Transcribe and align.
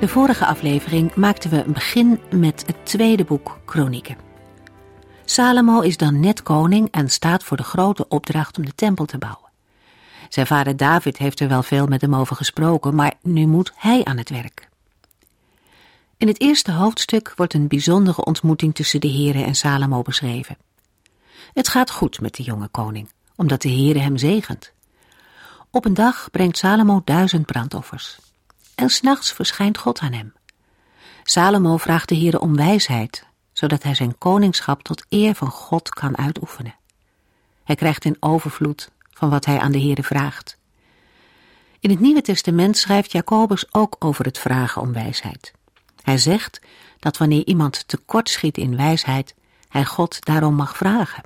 De 0.00 0.08
vorige 0.08 0.46
aflevering 0.46 1.14
maakten 1.14 1.50
we 1.50 1.64
een 1.64 1.72
begin 1.72 2.20
met 2.30 2.66
het 2.66 2.86
tweede 2.86 3.24
boek 3.24 3.58
Kronieken. 3.64 4.16
Salomo 5.24 5.80
is 5.80 5.96
dan 5.96 6.20
net 6.20 6.42
koning 6.42 6.90
en 6.90 7.10
staat 7.10 7.44
voor 7.44 7.56
de 7.56 7.62
grote 7.62 8.08
opdracht 8.08 8.58
om 8.58 8.64
de 8.64 8.74
tempel 8.74 9.04
te 9.04 9.18
bouwen. 9.18 9.50
Zijn 10.28 10.46
vader 10.46 10.76
David 10.76 11.16
heeft 11.16 11.40
er 11.40 11.48
wel 11.48 11.62
veel 11.62 11.86
met 11.86 12.00
hem 12.00 12.14
over 12.14 12.36
gesproken, 12.36 12.94
maar 12.94 13.14
nu 13.22 13.46
moet 13.46 13.72
hij 13.76 14.04
aan 14.04 14.16
het 14.16 14.30
werk. 14.30 14.68
In 16.16 16.28
het 16.28 16.40
eerste 16.40 16.72
hoofdstuk 16.72 17.32
wordt 17.36 17.54
een 17.54 17.68
bijzondere 17.68 18.24
ontmoeting 18.24 18.74
tussen 18.74 19.00
de 19.00 19.10
Heere 19.10 19.42
en 19.44 19.54
Salomo 19.54 20.02
beschreven. 20.02 20.56
Het 21.52 21.68
gaat 21.68 21.90
goed 21.90 22.20
met 22.20 22.34
de 22.34 22.42
jonge 22.42 22.68
koning, 22.68 23.08
omdat 23.36 23.62
de 23.62 23.70
Heere 23.70 23.98
hem 23.98 24.16
zegent. 24.16 24.72
Op 25.70 25.84
een 25.84 25.94
dag 25.94 26.28
brengt 26.30 26.58
Salomo 26.58 27.02
duizend 27.04 27.46
brandoffers 27.46 28.18
en 28.80 28.90
s'nachts 28.90 29.32
verschijnt 29.32 29.78
God 29.78 29.98
aan 29.98 30.12
hem. 30.12 30.32
Salomo 31.22 31.76
vraagt 31.76 32.08
de 32.08 32.14
Heer 32.14 32.40
om 32.40 32.56
wijsheid, 32.56 33.26
zodat 33.52 33.82
hij 33.82 33.94
zijn 33.94 34.18
koningschap 34.18 34.82
tot 34.82 35.04
eer 35.08 35.34
van 35.34 35.50
God 35.50 35.88
kan 35.88 36.18
uitoefenen. 36.18 36.74
Hij 37.64 37.76
krijgt 37.76 38.04
in 38.04 38.16
overvloed 38.20 38.90
van 39.10 39.30
wat 39.30 39.44
hij 39.44 39.58
aan 39.58 39.72
de 39.72 39.78
Heer 39.78 39.98
vraagt. 40.02 40.58
In 41.80 41.90
het 41.90 42.00
Nieuwe 42.00 42.22
Testament 42.22 42.76
schrijft 42.76 43.12
Jacobus 43.12 43.74
ook 43.74 43.96
over 43.98 44.24
het 44.24 44.38
vragen 44.38 44.82
om 44.82 44.92
wijsheid. 44.92 45.52
Hij 46.02 46.18
zegt 46.18 46.60
dat 46.98 47.16
wanneer 47.16 47.46
iemand 47.46 47.88
tekortschiet 47.88 48.58
in 48.58 48.76
wijsheid, 48.76 49.34
hij 49.68 49.84
God 49.84 50.24
daarom 50.24 50.54
mag 50.54 50.76
vragen. 50.76 51.22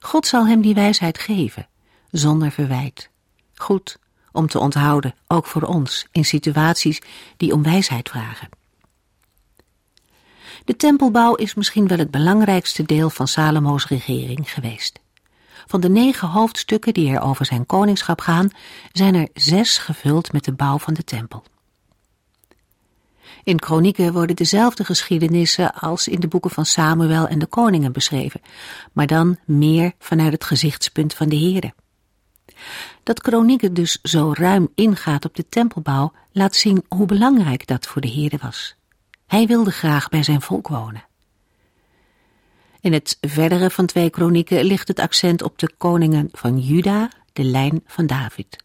God 0.00 0.26
zal 0.26 0.46
hem 0.46 0.60
die 0.60 0.74
wijsheid 0.74 1.18
geven, 1.18 1.68
zonder 2.10 2.50
verwijt. 2.50 3.10
Goed 3.54 3.98
om 4.32 4.46
te 4.46 4.58
onthouden, 4.58 5.14
ook 5.26 5.46
voor 5.46 5.62
ons, 5.62 6.06
in 6.12 6.24
situaties 6.24 7.00
die 7.36 7.52
om 7.52 7.62
wijsheid 7.62 8.08
vragen. 8.08 8.48
De 10.64 10.76
tempelbouw 10.76 11.34
is 11.34 11.54
misschien 11.54 11.88
wel 11.88 11.98
het 11.98 12.10
belangrijkste 12.10 12.82
deel 12.82 13.10
van 13.10 13.28
Salomo's 13.28 13.86
regering 13.86 14.52
geweest. 14.52 15.00
Van 15.66 15.80
de 15.80 15.88
negen 15.88 16.28
hoofdstukken 16.28 16.94
die 16.94 17.12
er 17.12 17.20
over 17.22 17.46
zijn 17.46 17.66
koningschap 17.66 18.20
gaan, 18.20 18.50
zijn 18.92 19.14
er 19.14 19.28
zes 19.34 19.78
gevuld 19.78 20.32
met 20.32 20.44
de 20.44 20.52
bouw 20.52 20.78
van 20.78 20.94
de 20.94 21.04
tempel. 21.04 21.44
In 23.44 23.58
kronieken 23.58 24.12
worden 24.12 24.36
dezelfde 24.36 24.84
geschiedenissen 24.84 25.74
als 25.74 26.08
in 26.08 26.20
de 26.20 26.28
boeken 26.28 26.50
van 26.50 26.66
Samuel 26.66 27.26
en 27.26 27.38
de 27.38 27.46
koningen 27.46 27.92
beschreven, 27.92 28.40
maar 28.92 29.06
dan 29.06 29.38
meer 29.44 29.92
vanuit 29.98 30.32
het 30.32 30.44
gezichtspunt 30.44 31.14
van 31.14 31.28
de 31.28 31.36
Here. 31.36 31.72
Dat 33.02 33.20
Kronieken 33.20 33.74
dus 33.74 33.98
zo 34.02 34.32
ruim 34.34 34.68
ingaat 34.74 35.24
op 35.24 35.34
de 35.34 35.48
tempelbouw 35.48 36.12
laat 36.32 36.54
zien 36.54 36.84
hoe 36.88 37.06
belangrijk 37.06 37.66
dat 37.66 37.86
voor 37.86 38.02
de 38.02 38.08
Heerde 38.08 38.38
was. 38.42 38.76
Hij 39.26 39.46
wilde 39.46 39.70
graag 39.70 40.08
bij 40.08 40.22
zijn 40.22 40.40
volk 40.40 40.68
wonen. 40.68 41.04
In 42.80 42.92
het 42.92 43.18
verdere 43.20 43.70
van 43.70 43.86
twee 43.86 44.10
kronieken 44.10 44.64
ligt 44.64 44.88
het 44.88 44.98
accent 44.98 45.42
op 45.42 45.58
de 45.58 45.70
koningen 45.78 46.28
van 46.32 46.58
Juda, 46.58 47.08
de 47.32 47.44
lijn 47.44 47.82
van 47.86 48.06
David. 48.06 48.56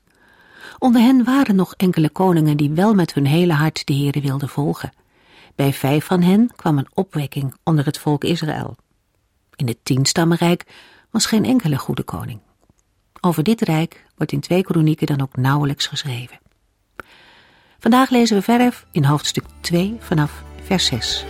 Onder 0.79 1.01
hen 1.01 1.23
waren 1.23 1.56
nog 1.56 1.73
enkele 1.73 2.09
koningen 2.09 2.57
die 2.57 2.72
wel 2.72 2.94
met 2.94 3.13
hun 3.13 3.25
hele 3.25 3.53
hart 3.53 3.85
de 3.85 3.94
Heere 3.94 4.22
wilden 4.22 4.50
volgen. 4.50 4.91
Bij 5.56 5.73
vijf 5.73 6.06
van 6.06 6.22
hen 6.22 6.51
kwam 6.56 6.77
een 6.77 6.89
opwekking 6.94 7.56
onder 7.63 7.85
het 7.85 7.97
volk 7.97 8.23
Israël. 8.23 8.75
In 9.56 9.67
het 9.67 9.77
tienstammenrijk 9.83 10.66
was 11.09 11.25
geen 11.25 11.45
enkele 11.45 11.77
goede 11.77 12.03
koning. 12.03 12.39
Over 13.25 13.44
dit 13.44 13.62
rijk 13.62 14.06
wordt 14.16 14.31
in 14.31 14.40
twee 14.40 14.63
kronieken 14.63 15.08
dan 15.08 15.22
ook 15.22 15.36
nauwelijks 15.38 15.88
geschreven. 15.88 16.40
Vandaag 17.80 18.09
lezen 18.09 18.38
we 18.38 18.41
verder 18.44 18.84
in 18.91 19.03
hoofdstuk 19.06 19.44
2 19.62 19.96
vanaf 20.00 20.44
vers 20.63 20.86
6. 20.86 21.25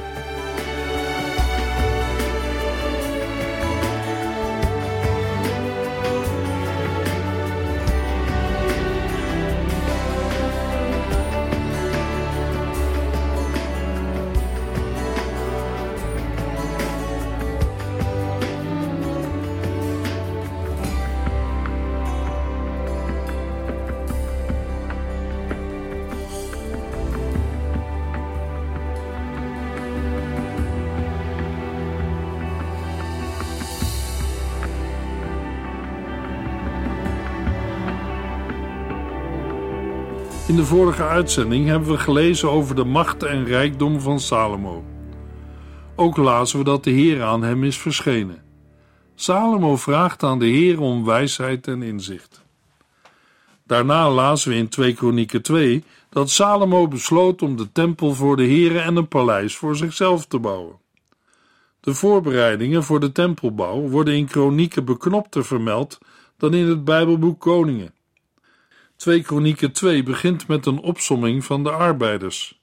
In 40.48 40.56
de 40.56 40.66
vorige 40.66 41.04
uitzending 41.04 41.68
hebben 41.68 41.90
we 41.90 41.98
gelezen 41.98 42.52
over 42.52 42.76
de 42.76 42.84
macht 42.84 43.24
en 43.24 43.46
rijkdom 43.46 44.00
van 44.00 44.20
Salomo. 44.20 44.84
Ook 45.96 46.18
lazen 46.18 46.60
we 46.60 46.66
dat 46.66 46.84
de 46.84 46.90
Heer 46.90 47.24
aan 47.24 47.44
hem 47.44 47.64
is 47.64 47.78
verschenen. 47.78 48.44
Salomo 49.16 49.76
vraagt 49.76 50.24
aan 50.24 50.40
de 50.40 50.46
Heer 50.46 50.80
om 50.80 51.06
wijsheid 51.06 51.68
en 51.68 51.82
inzicht. 51.82 52.44
Daarna 53.64 54.10
lazen 54.10 54.50
we 54.50 54.56
in 54.56 54.70
2 54.70 54.94
Kronieken 54.94 55.42
2 55.42 55.84
dat 56.10 56.30
Salomo 56.30 56.88
besloot 56.88 57.42
om 57.42 57.58
de 57.58 57.72
tempel 57.72 58.14
voor 58.14 58.38
de 58.38 58.44
Heer 58.44 58.80
en 58.80 58.96
een 58.96 59.08
paleis 59.08 59.56
voor 59.56 59.76
zichzelf 59.76 60.26
te 60.26 60.40
bouwen. 60.40 60.80
De 61.80 61.94
voorbereidingen 61.94 62.84
voor 62.84 63.00
de 63.00 63.12
tempelbouw 63.12 63.80
worden 63.80 64.14
in 64.14 64.26
Kronieken 64.26 64.86
beknopter 64.86 65.46
vermeld 65.46 65.98
dan 66.38 66.54
in 66.54 66.68
het 66.68 66.84
Bijbelboek 66.84 67.40
Koningen. 67.40 67.95
2 69.06 69.22
Kronieken 69.22 69.72
2 69.72 70.04
begint 70.04 70.48
met 70.48 70.66
een 70.66 70.80
opsomming 70.80 71.46
van 71.46 71.64
de 71.64 71.72
arbeiders. 71.72 72.62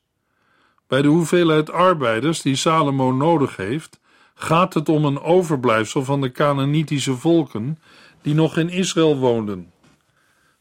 Bij 0.87 1.03
de 1.03 1.09
hoeveelheid 1.09 1.71
arbeiders 1.71 2.43
die 2.43 2.57
Salomo 2.57 3.13
nodig 3.13 3.57
heeft, 3.57 4.01
gaat 4.35 4.75
het 4.75 4.89
om 4.89 5.05
een 5.05 5.21
overblijfsel 5.21 6.05
van 6.05 6.21
de 6.21 6.33
Canaanitische 6.33 7.15
volken 7.15 7.79
die 8.23 8.35
nog 8.35 8.57
in 8.57 8.69
Israël 8.69 9.17
woonden. 9.17 9.73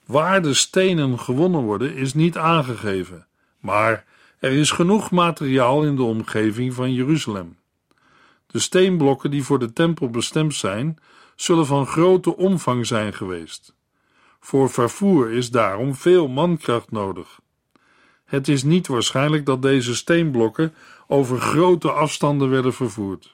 Waar 0.05 0.41
de 0.41 0.53
stenen 0.53 1.19
gewonnen 1.19 1.61
worden 1.61 1.95
is 1.95 2.13
niet 2.13 2.37
aangegeven, 2.37 3.27
maar 3.59 4.05
er 4.39 4.51
is 4.51 4.71
genoeg 4.71 5.11
materiaal 5.11 5.83
in 5.83 5.95
de 5.95 6.03
omgeving 6.03 6.73
van 6.73 6.93
Jeruzalem. 6.93 7.57
De 8.47 8.59
steenblokken 8.59 9.31
die 9.31 9.43
voor 9.43 9.59
de 9.59 9.73
tempel 9.73 10.09
bestemd 10.09 10.55
zijn, 10.55 10.97
zullen 11.35 11.65
van 11.65 11.85
grote 11.85 12.37
omvang 12.37 12.85
zijn 12.87 13.13
geweest. 13.13 13.79
Voor 14.43 14.69
vervoer 14.69 15.31
is 15.31 15.51
daarom 15.51 15.95
veel 15.95 16.27
mankracht 16.27 16.91
nodig. 16.91 17.39
Het 18.25 18.47
is 18.47 18.63
niet 18.63 18.87
waarschijnlijk 18.87 19.45
dat 19.45 19.61
deze 19.61 19.95
steenblokken 19.95 20.73
over 21.07 21.39
grote 21.39 21.91
afstanden 21.91 22.49
werden 22.49 22.73
vervoerd. 22.73 23.33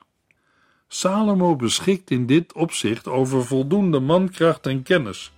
Salomo 0.87 1.55
beschikt 1.55 2.11
in 2.11 2.25
dit 2.25 2.53
opzicht 2.53 3.07
over 3.07 3.45
voldoende 3.45 3.99
mankracht 3.99 4.65
en 4.65 4.83
kennis, 4.83 5.33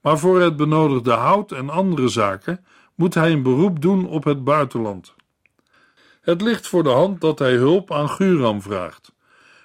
maar 0.00 0.18
voor 0.18 0.40
het 0.40 0.56
benodigde 0.56 1.12
hout 1.12 1.52
en 1.52 1.70
andere 1.70 2.08
zaken 2.08 2.64
moet 2.94 3.14
hij 3.14 3.32
een 3.32 3.42
beroep 3.42 3.82
doen 3.82 4.08
op 4.08 4.24
het 4.24 4.44
buitenland. 4.44 5.14
Het 6.20 6.40
ligt 6.42 6.66
voor 6.68 6.82
de 6.82 6.90
hand 6.90 7.20
dat 7.20 7.38
hij 7.38 7.54
hulp 7.54 7.92
aan 7.92 8.08
Guram 8.08 8.62
vraagt. 8.62 9.12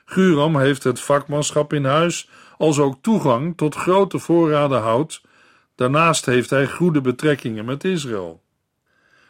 Guram 0.05 0.57
heeft 0.57 0.83
het 0.83 0.99
vakmanschap 0.99 1.73
in 1.73 1.85
huis, 1.85 2.29
als 2.57 2.79
ook 2.79 2.95
toegang 3.01 3.57
tot 3.57 3.75
grote 3.75 4.19
voorraden 4.19 4.81
hout 4.81 5.21
Daarnaast 5.81 6.25
heeft 6.25 6.49
hij 6.49 6.67
goede 6.67 7.01
betrekkingen 7.01 7.65
met 7.65 7.83
Israël. 7.83 8.41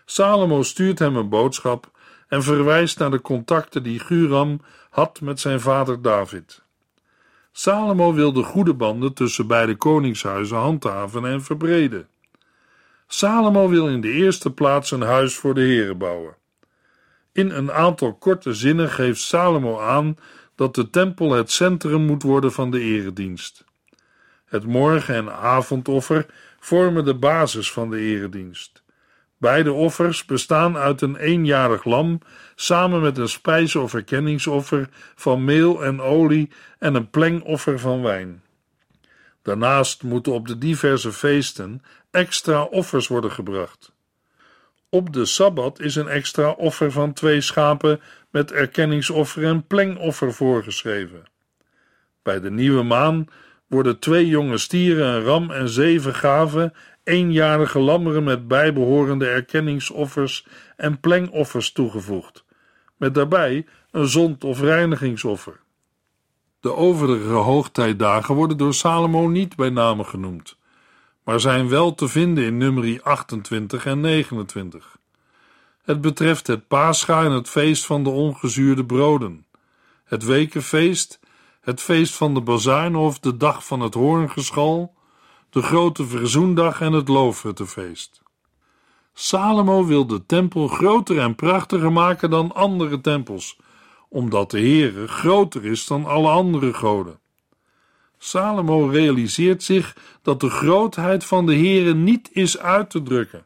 Salomo 0.05 0.63
stuurt 0.63 0.99
hem 0.99 1.15
een 1.15 1.29
boodschap 1.29 1.91
en 2.27 2.43
verwijst 2.43 2.99
naar 2.99 3.11
de 3.11 3.21
contacten 3.21 3.83
die 3.83 3.99
Guram 3.99 4.61
had 4.89 5.21
met 5.21 5.39
zijn 5.39 5.61
vader 5.61 6.01
David. 6.01 6.61
Salomo 7.51 8.13
wil 8.13 8.33
de 8.33 8.43
goede 8.43 8.73
banden 8.73 9.13
tussen 9.13 9.47
beide 9.47 9.75
koningshuizen 9.75 10.57
handhaven 10.57 11.25
en 11.25 11.43
verbreden. 11.43 12.07
Salomo 13.07 13.69
wil 13.69 13.87
in 13.87 14.01
de 14.01 14.11
eerste 14.11 14.51
plaats 14.51 14.91
een 14.91 15.01
huis 15.01 15.35
voor 15.35 15.53
de 15.53 15.61
Heere 15.61 15.95
bouwen. 15.95 16.35
In 17.31 17.49
een 17.49 17.71
aantal 17.71 18.13
korte 18.13 18.53
zinnen 18.53 18.89
geeft 18.89 19.21
Salomo 19.21 19.79
aan 19.79 20.17
dat 20.55 20.75
de 20.75 20.89
tempel 20.89 21.31
het 21.31 21.51
centrum 21.51 22.05
moet 22.05 22.23
worden 22.23 22.51
van 22.51 22.71
de 22.71 22.79
eredienst. 22.79 23.69
Het 24.51 24.65
morgen- 24.65 25.15
en 25.15 25.33
avondoffer 25.33 26.25
vormen 26.59 27.05
de 27.05 27.15
basis 27.15 27.71
van 27.71 27.89
de 27.89 27.99
eredienst. 27.99 28.83
Beide 29.37 29.73
offers 29.73 30.25
bestaan 30.25 30.77
uit 30.77 31.01
een 31.01 31.15
eenjarig 31.15 31.83
lam 31.83 32.19
samen 32.55 33.01
met 33.01 33.17
een 33.17 33.29
spijs- 33.29 33.75
of 33.75 33.93
erkenningsoffer 33.93 34.89
van 35.15 35.43
meel 35.43 35.83
en 35.83 36.01
olie 36.01 36.49
en 36.79 36.95
een 36.95 37.09
plengoffer 37.09 37.79
van 37.79 38.01
wijn. 38.01 38.43
Daarnaast 39.41 40.03
moeten 40.03 40.33
op 40.33 40.47
de 40.47 40.57
diverse 40.57 41.11
feesten 41.11 41.81
extra 42.11 42.63
offers 42.63 43.07
worden 43.07 43.31
gebracht. 43.31 43.91
Op 44.89 45.13
de 45.13 45.25
sabbat 45.25 45.79
is 45.79 45.95
een 45.95 46.07
extra 46.07 46.49
offer 46.49 46.91
van 46.91 47.13
twee 47.13 47.41
schapen 47.41 48.01
met 48.29 48.51
erkenningsoffer 48.51 49.43
en 49.43 49.67
plengoffer 49.67 50.33
voorgeschreven. 50.33 51.23
Bij 52.23 52.39
de 52.39 52.51
nieuwe 52.51 52.83
maan 52.83 53.27
worden 53.71 53.99
twee 53.99 54.27
jonge 54.27 54.57
stieren, 54.57 55.07
een 55.07 55.23
ram 55.23 55.51
en 55.51 55.69
zeven 55.69 56.15
gaven, 56.15 56.73
eenjarige 57.03 57.79
lammeren 57.79 58.23
met 58.23 58.47
bijbehorende 58.47 59.27
erkenningsoffers 59.27 60.47
en 60.77 60.99
plengoffers 60.99 61.71
toegevoegd, 61.71 62.45
met 62.97 63.13
daarbij 63.13 63.65
een 63.91 64.07
zond- 64.07 64.43
of 64.43 64.59
reinigingsoffer. 64.59 65.59
De 66.59 66.73
overige 66.73 67.27
hoogtijdagen 67.27 68.35
worden 68.35 68.57
door 68.57 68.73
Salomo 68.73 69.27
niet 69.27 69.55
bij 69.55 69.69
name 69.69 70.03
genoemd, 70.03 70.57
maar 71.23 71.39
zijn 71.39 71.69
wel 71.69 71.95
te 71.95 72.07
vinden 72.07 72.43
in 72.43 72.57
nummerie 72.57 73.01
28 73.01 73.85
en 73.85 73.99
29. 73.99 74.97
Het 75.83 76.01
betreft 76.01 76.47
het 76.47 76.67
Pascha 76.67 77.23
en 77.23 77.31
het 77.31 77.49
feest 77.49 77.85
van 77.85 78.03
de 78.03 78.09
ongezuurde 78.09 78.85
broden, 78.85 79.45
het 80.03 80.23
wekenfeest, 80.23 81.19
het 81.61 81.81
feest 81.81 82.13
van 82.13 82.33
de 82.33 82.41
bazuin 82.41 82.95
of 82.95 83.19
de 83.19 83.37
dag 83.37 83.65
van 83.65 83.79
het 83.79 83.93
hoorngeschal, 83.93 84.93
de 85.49 85.61
grote 85.61 86.05
verzoendag 86.07 86.81
en 86.81 86.93
het 86.93 87.07
loofhuttenfeest. 87.07 88.21
Salomo 89.13 89.85
wil 89.85 90.07
de 90.07 90.25
tempel 90.25 90.67
groter 90.67 91.19
en 91.19 91.35
prachtiger 91.35 91.91
maken 91.91 92.29
dan 92.29 92.53
andere 92.53 93.01
tempels, 93.01 93.57
omdat 94.09 94.51
de 94.51 94.59
Heere 94.59 95.07
groter 95.07 95.65
is 95.65 95.87
dan 95.87 96.05
alle 96.05 96.29
andere 96.29 96.73
goden. 96.73 97.19
Salomo 98.17 98.85
realiseert 98.85 99.63
zich 99.63 99.95
dat 100.21 100.39
de 100.39 100.49
grootheid 100.49 101.25
van 101.25 101.45
de 101.45 101.55
Heere 101.55 101.93
niet 101.93 102.29
is 102.31 102.57
uit 102.57 102.89
te 102.89 103.03
drukken. 103.03 103.45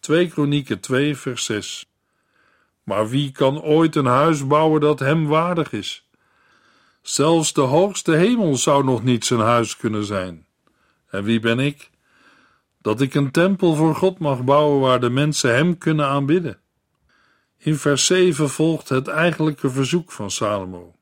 2 0.00 0.28
Kronieken 0.28 0.80
2 0.80 1.16
vers 1.16 1.44
6 1.44 1.90
Maar 2.82 3.08
wie 3.08 3.32
kan 3.32 3.62
ooit 3.62 3.96
een 3.96 4.06
huis 4.06 4.46
bouwen 4.46 4.80
dat 4.80 4.98
hem 4.98 5.26
waardig 5.26 5.72
is? 5.72 6.08
Zelfs 7.02 7.52
de 7.52 7.60
hoogste 7.60 8.12
hemel 8.12 8.56
zou 8.56 8.84
nog 8.84 9.02
niet 9.02 9.24
zijn 9.24 9.40
huis 9.40 9.76
kunnen 9.76 10.04
zijn. 10.04 10.46
En 11.08 11.24
wie 11.24 11.40
ben 11.40 11.58
ik? 11.58 11.90
Dat 12.78 13.00
ik 13.00 13.14
een 13.14 13.30
tempel 13.30 13.74
voor 13.74 13.94
God 13.94 14.18
mag 14.18 14.44
bouwen 14.44 14.80
waar 14.80 15.00
de 15.00 15.10
mensen 15.10 15.54
hem 15.54 15.78
kunnen 15.78 16.06
aanbidden. 16.06 16.58
In 17.58 17.76
vers 17.76 18.06
7 18.06 18.50
volgt 18.50 18.88
het 18.88 19.08
eigenlijke 19.08 19.70
verzoek 19.70 20.12
van 20.12 20.30
Salomo. 20.30 20.94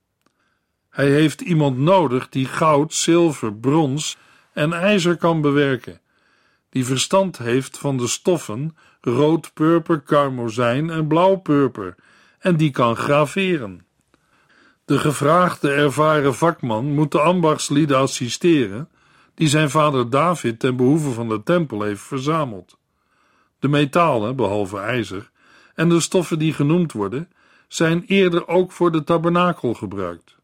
Hij 0.91 1.11
heeft 1.11 1.41
iemand 1.41 1.79
nodig 1.79 2.29
die 2.29 2.47
goud, 2.47 2.95
zilver, 2.95 3.55
brons 3.55 4.17
en 4.53 4.73
ijzer 4.73 5.17
kan 5.17 5.41
bewerken, 5.41 6.01
die 6.69 6.85
verstand 6.85 7.39
heeft 7.39 7.79
van 7.79 7.97
de 7.97 8.07
stoffen 8.07 8.77
rood, 9.01 9.51
purper, 9.55 10.01
karmozijn 10.01 10.91
en 10.91 11.07
blauw-purper 11.07 11.95
en 12.39 12.57
die 12.57 12.71
kan 12.71 12.97
graveren. 12.97 13.87
De 14.91 14.99
gevraagde 14.99 15.73
ervaren 15.73 16.35
vakman 16.35 16.95
moet 16.95 17.13
de 17.13 17.21
ambachtslieden 17.21 17.97
assisteren 17.97 18.89
die 19.35 19.49
zijn 19.49 19.71
vader 19.71 20.11
David 20.11 20.59
ten 20.59 20.77
behoeve 20.77 21.11
van 21.11 21.29
de 21.29 21.43
tempel 21.43 21.83
heeft 21.83 22.03
verzameld. 22.03 22.79
De 23.59 23.69
metalen, 23.69 24.37
behalve 24.37 24.79
ijzer, 24.79 25.31
en 25.75 25.89
de 25.89 26.01
stoffen 26.01 26.39
die 26.39 26.53
genoemd 26.53 26.93
worden, 26.93 27.31
zijn 27.69 28.05
eerder 28.07 28.49
ook 28.49 28.73
voor 28.73 28.93
de 28.93 29.05
tabernakel 29.05 29.75
gebruikt. 29.75 30.37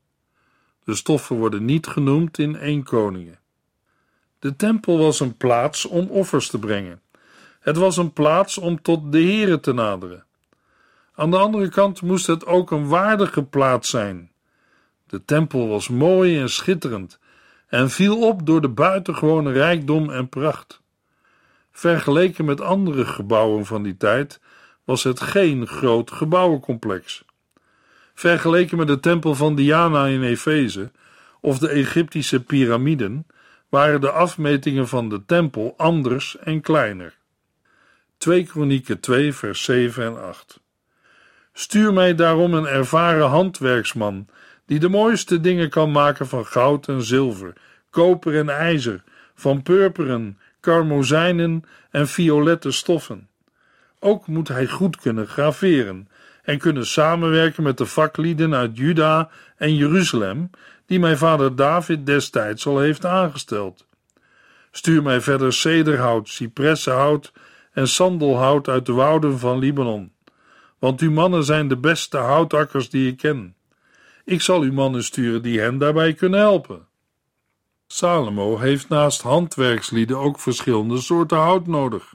De 0.85 0.95
stoffen 0.95 1.37
worden 1.37 1.65
niet 1.65 1.87
genoemd 1.87 2.39
in 2.39 2.57
1 2.57 2.83
Koningen. 2.83 3.39
De 4.39 4.57
tempel 4.57 4.99
was 4.99 5.21
een 5.21 5.37
plaats 5.37 5.87
om 5.87 6.09
offers 6.09 6.49
te 6.49 6.59
brengen. 6.59 7.01
Het 7.61 7.77
was 7.77 7.97
een 7.97 8.13
plaats 8.13 8.59
om 8.59 8.83
tot 8.83 9.13
de 9.13 9.23
Here 9.23 9.61
te 9.61 9.73
naderen. 9.73 10.25
Aan 11.15 11.31
de 11.31 11.39
andere 11.39 11.69
kant 11.69 12.03
moest 12.03 12.27
het 12.27 12.47
ook 12.47 12.71
een 12.71 12.89
waardige 12.89 13.43
plaats 13.43 13.91
zijn. 13.91 14.35
De 15.07 15.25
tempel 15.25 15.69
was 15.69 15.89
mooi 15.89 16.39
en 16.41 16.51
schitterend 16.51 17.19
en 17.67 17.91
viel 17.91 18.23
op 18.23 18.47
door 18.47 18.61
de 18.61 18.69
buitengewone 18.69 19.53
rijkdom 19.53 20.11
en 20.11 20.29
pracht. 20.29 20.81
Vergeleken 21.73 22.45
met 22.45 22.61
andere 22.61 23.05
gebouwen 23.05 23.67
van 23.67 23.83
die 23.83 23.97
tijd 23.97 24.41
was 24.85 25.03
het 25.03 25.21
geen 25.21 25.67
groot 25.67 26.11
gebouwencomplex. 26.11 27.25
Vergeleken 28.15 28.77
met 28.77 28.87
de 28.87 29.01
tempel 29.01 29.35
van 29.35 29.55
Diana 29.55 30.07
in 30.07 30.23
Efeze 30.23 30.91
of 31.41 31.59
de 31.59 31.69
Egyptische 31.69 32.43
piramiden 32.43 33.27
waren 33.69 34.01
de 34.01 34.11
afmetingen 34.11 34.89
van 34.89 35.09
de 35.09 35.25
tempel 35.25 35.75
anders 35.77 36.39
en 36.39 36.61
kleiner. 36.61 37.17
2 38.19 38.45
Kronieken 38.45 39.01
2 39.01 39.33
vers 39.33 39.65
7 39.65 40.05
en 40.05 40.23
8 40.23 40.61
Stuur 41.53 41.93
mij 41.93 42.15
daarom 42.15 42.55
een 42.55 42.67
ervaren 42.67 43.29
handwerksman 43.29 44.29
die 44.67 44.79
de 44.79 44.89
mooiste 44.89 45.41
dingen 45.41 45.71
kan 45.71 45.91
maken 45.91 46.27
van 46.27 46.47
goud 46.47 46.89
en 46.89 47.03
zilver, 47.03 47.53
koper 47.91 48.39
en 48.39 48.49
ijzer, 48.49 49.03
van 49.35 49.63
purperen, 49.63 50.39
karmozijnen 50.61 51.65
en 51.91 52.09
violette 52.09 52.71
stoffen. 52.71 53.29
Ook 54.01 54.27
moet 54.27 54.49
hij 54.49 54.67
goed 54.67 54.97
kunnen 54.97 55.27
graveren 55.27 56.09
en 56.43 56.59
kunnen 56.59 56.87
samenwerken 56.87 57.63
met 57.63 57.79
de 57.79 57.87
vaklieden 57.87 58.55
uit 58.55 58.77
Juda 58.77 59.31
en 59.57 59.75
Jeruzalem, 59.75 60.51
die 60.87 60.99
mijn 60.99 61.19
vader 61.19 61.57
David 61.57 62.07
destijds 62.07 62.67
al 62.67 62.79
heeft 62.79 63.05
aangesteld. 63.05 63.87
Stuur 64.71 65.03
mij 65.03 65.21
verder 65.21 65.53
cederhout, 65.53 66.29
cipressenhout 66.29 67.33
en 67.73 67.89
sandelhout 67.89 68.69
uit 68.69 68.87
de 68.87 68.93
wouden 68.93 69.39
van 69.39 69.59
Libanon, 69.59 70.13
want 70.79 71.01
uw 71.01 71.11
mannen 71.11 71.45
zijn 71.45 71.69
de 71.69 71.77
beste 71.77 72.17
houtakkers 72.17 72.91
die 72.91 73.11
ik 73.11 73.17
ken. 73.17 73.55
Ik 74.27 74.41
zal 74.41 74.61
uw 74.61 74.73
mannen 74.73 75.05
sturen 75.05 75.43
die 75.43 75.61
hen 75.61 75.79
daarbij 75.79 76.15
kunnen 76.15 76.41
helpen. 76.41 76.87
Salomo 77.87 78.59
heeft 78.59 78.89
naast 78.89 79.23
handwerkslieden 79.23 80.19
ook 80.19 80.41
verschillende 80.41 81.01
soorten 81.01 81.39
hout 81.39 81.67
nodig. 81.67 82.15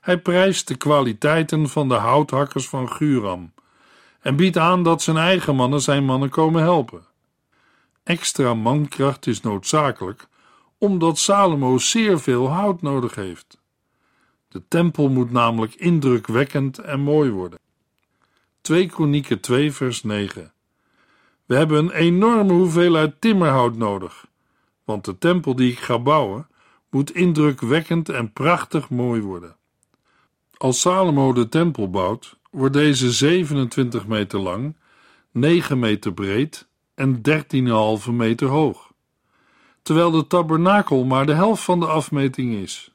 Hij 0.00 0.18
prijst 0.18 0.68
de 0.68 0.76
kwaliteiten 0.76 1.68
van 1.68 1.88
de 1.88 1.94
houthakkers 1.94 2.68
van 2.68 2.92
Guram 2.92 3.52
en 4.20 4.36
biedt 4.36 4.56
aan 4.56 4.82
dat 4.82 5.02
zijn 5.02 5.16
eigen 5.16 5.54
mannen 5.54 5.80
zijn 5.80 6.04
mannen 6.04 6.28
komen 6.28 6.62
helpen. 6.62 7.04
Extra 8.02 8.54
mankracht 8.54 9.26
is 9.26 9.40
noodzakelijk, 9.40 10.28
omdat 10.78 11.18
Salomo 11.18 11.78
zeer 11.78 12.20
veel 12.20 12.48
hout 12.48 12.82
nodig 12.82 13.14
heeft. 13.14 13.58
De 14.48 14.62
tempel 14.68 15.08
moet 15.08 15.30
namelijk 15.30 15.74
indrukwekkend 15.74 16.78
en 16.78 17.00
mooi 17.00 17.30
worden. 17.30 17.58
2 18.60 18.86
Kronieken 18.86 19.40
2 19.40 19.72
vers 19.72 20.02
9 20.02 20.52
We 21.50 21.56
hebben 21.56 21.78
een 21.78 21.90
enorme 21.90 22.52
hoeveelheid 22.52 23.20
timmerhout 23.20 23.76
nodig, 23.76 24.26
want 24.84 25.04
de 25.04 25.18
tempel 25.18 25.56
die 25.56 25.72
ik 25.72 25.78
ga 25.78 25.98
bouwen 25.98 26.48
moet 26.90 27.14
indrukwekkend 27.14 28.08
en 28.08 28.32
prachtig 28.32 28.90
mooi 28.90 29.20
worden. 29.20 29.56
Als 30.56 30.80
Salomo 30.80 31.32
de 31.32 31.48
tempel 31.48 31.90
bouwt, 31.90 32.36
wordt 32.50 32.74
deze 32.74 33.10
27 33.12 34.06
meter 34.06 34.38
lang, 34.38 34.76
9 35.30 35.78
meter 35.78 36.12
breed 36.12 36.68
en 36.94 37.20
13,5 38.04 38.10
meter 38.10 38.48
hoog, 38.48 38.92
terwijl 39.82 40.10
de 40.10 40.26
tabernakel 40.26 41.04
maar 41.04 41.26
de 41.26 41.34
helft 41.34 41.62
van 41.62 41.80
de 41.80 41.86
afmeting 41.86 42.54
is. 42.54 42.94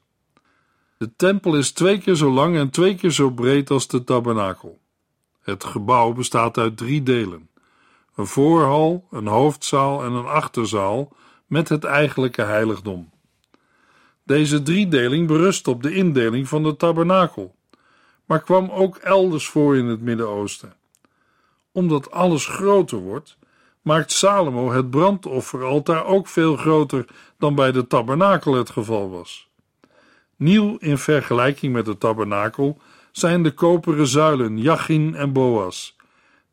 De 0.97 1.15
tempel 1.15 1.55
is 1.57 1.71
twee 1.71 1.97
keer 1.97 2.15
zo 2.15 2.31
lang 2.31 2.55
en 2.55 2.69
twee 2.69 2.95
keer 2.95 3.11
zo 3.11 3.29
breed 3.29 3.69
als 3.69 3.87
de 3.87 4.03
tabernakel. 4.03 4.79
Het 5.41 5.63
gebouw 5.63 6.13
bestaat 6.13 6.57
uit 6.57 6.77
drie 6.77 7.03
delen: 7.03 7.49
een 8.15 8.27
voorhal, 8.27 9.07
een 9.11 9.27
hoofdzaal 9.27 10.03
en 10.03 10.11
een 10.11 10.25
achterzaal 10.25 11.15
met 11.45 11.69
het 11.69 11.83
eigenlijke 11.83 12.41
heiligdom. 12.41 13.09
Deze 14.23 14.61
driedeling 14.61 15.27
berust 15.27 15.67
op 15.67 15.83
de 15.83 15.93
indeling 15.93 16.47
van 16.47 16.63
de 16.63 16.75
tabernakel, 16.75 17.55
maar 18.25 18.41
kwam 18.41 18.69
ook 18.69 18.97
elders 18.97 19.47
voor 19.47 19.77
in 19.77 19.85
het 19.85 20.01
Midden-Oosten. 20.01 20.73
Omdat 21.71 22.11
alles 22.11 22.47
groter 22.47 22.97
wordt, 22.97 23.37
maakt 23.81 24.11
Salomo 24.11 24.71
het 24.71 24.89
brandofferaltaar 24.89 26.05
ook 26.05 26.27
veel 26.27 26.55
groter 26.55 27.05
dan 27.37 27.55
bij 27.55 27.71
de 27.71 27.87
tabernakel 27.87 28.53
het 28.53 28.69
geval 28.69 29.09
was. 29.09 29.49
Nieuw 30.35 30.77
in 30.79 30.97
vergelijking 30.97 31.73
met 31.73 31.85
de 31.85 31.97
tabernakel 31.97 32.77
zijn 33.11 33.43
de 33.43 33.51
koperen 33.51 34.07
zuilen 34.07 34.57
Jachin 34.57 35.15
en 35.15 35.33
Boas. 35.33 35.94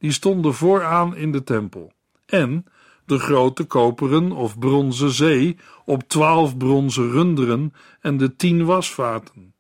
Die 0.03 0.13
stonden 0.13 0.55
vooraan 0.55 1.17
in 1.17 1.33
de 1.33 1.43
tempel. 1.43 1.93
En 2.27 2.65
de 3.05 3.19
grote 3.19 3.65
koperen 3.65 4.33
of 4.33 4.59
bronzen 4.59 5.11
zee 5.11 5.57
op 5.85 6.09
twaalf 6.09 6.57
bronzen 6.57 7.11
runderen 7.11 7.73
en 8.01 8.17
de 8.17 8.37
tien 8.37 8.65
wasvaten. 8.65 9.55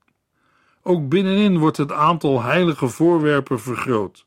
Ook 0.82 1.08
binnenin 1.08 1.58
wordt 1.58 1.76
het 1.76 1.92
aantal 1.92 2.42
heilige 2.42 2.88
voorwerpen 2.88 3.60
vergroot. 3.60 4.26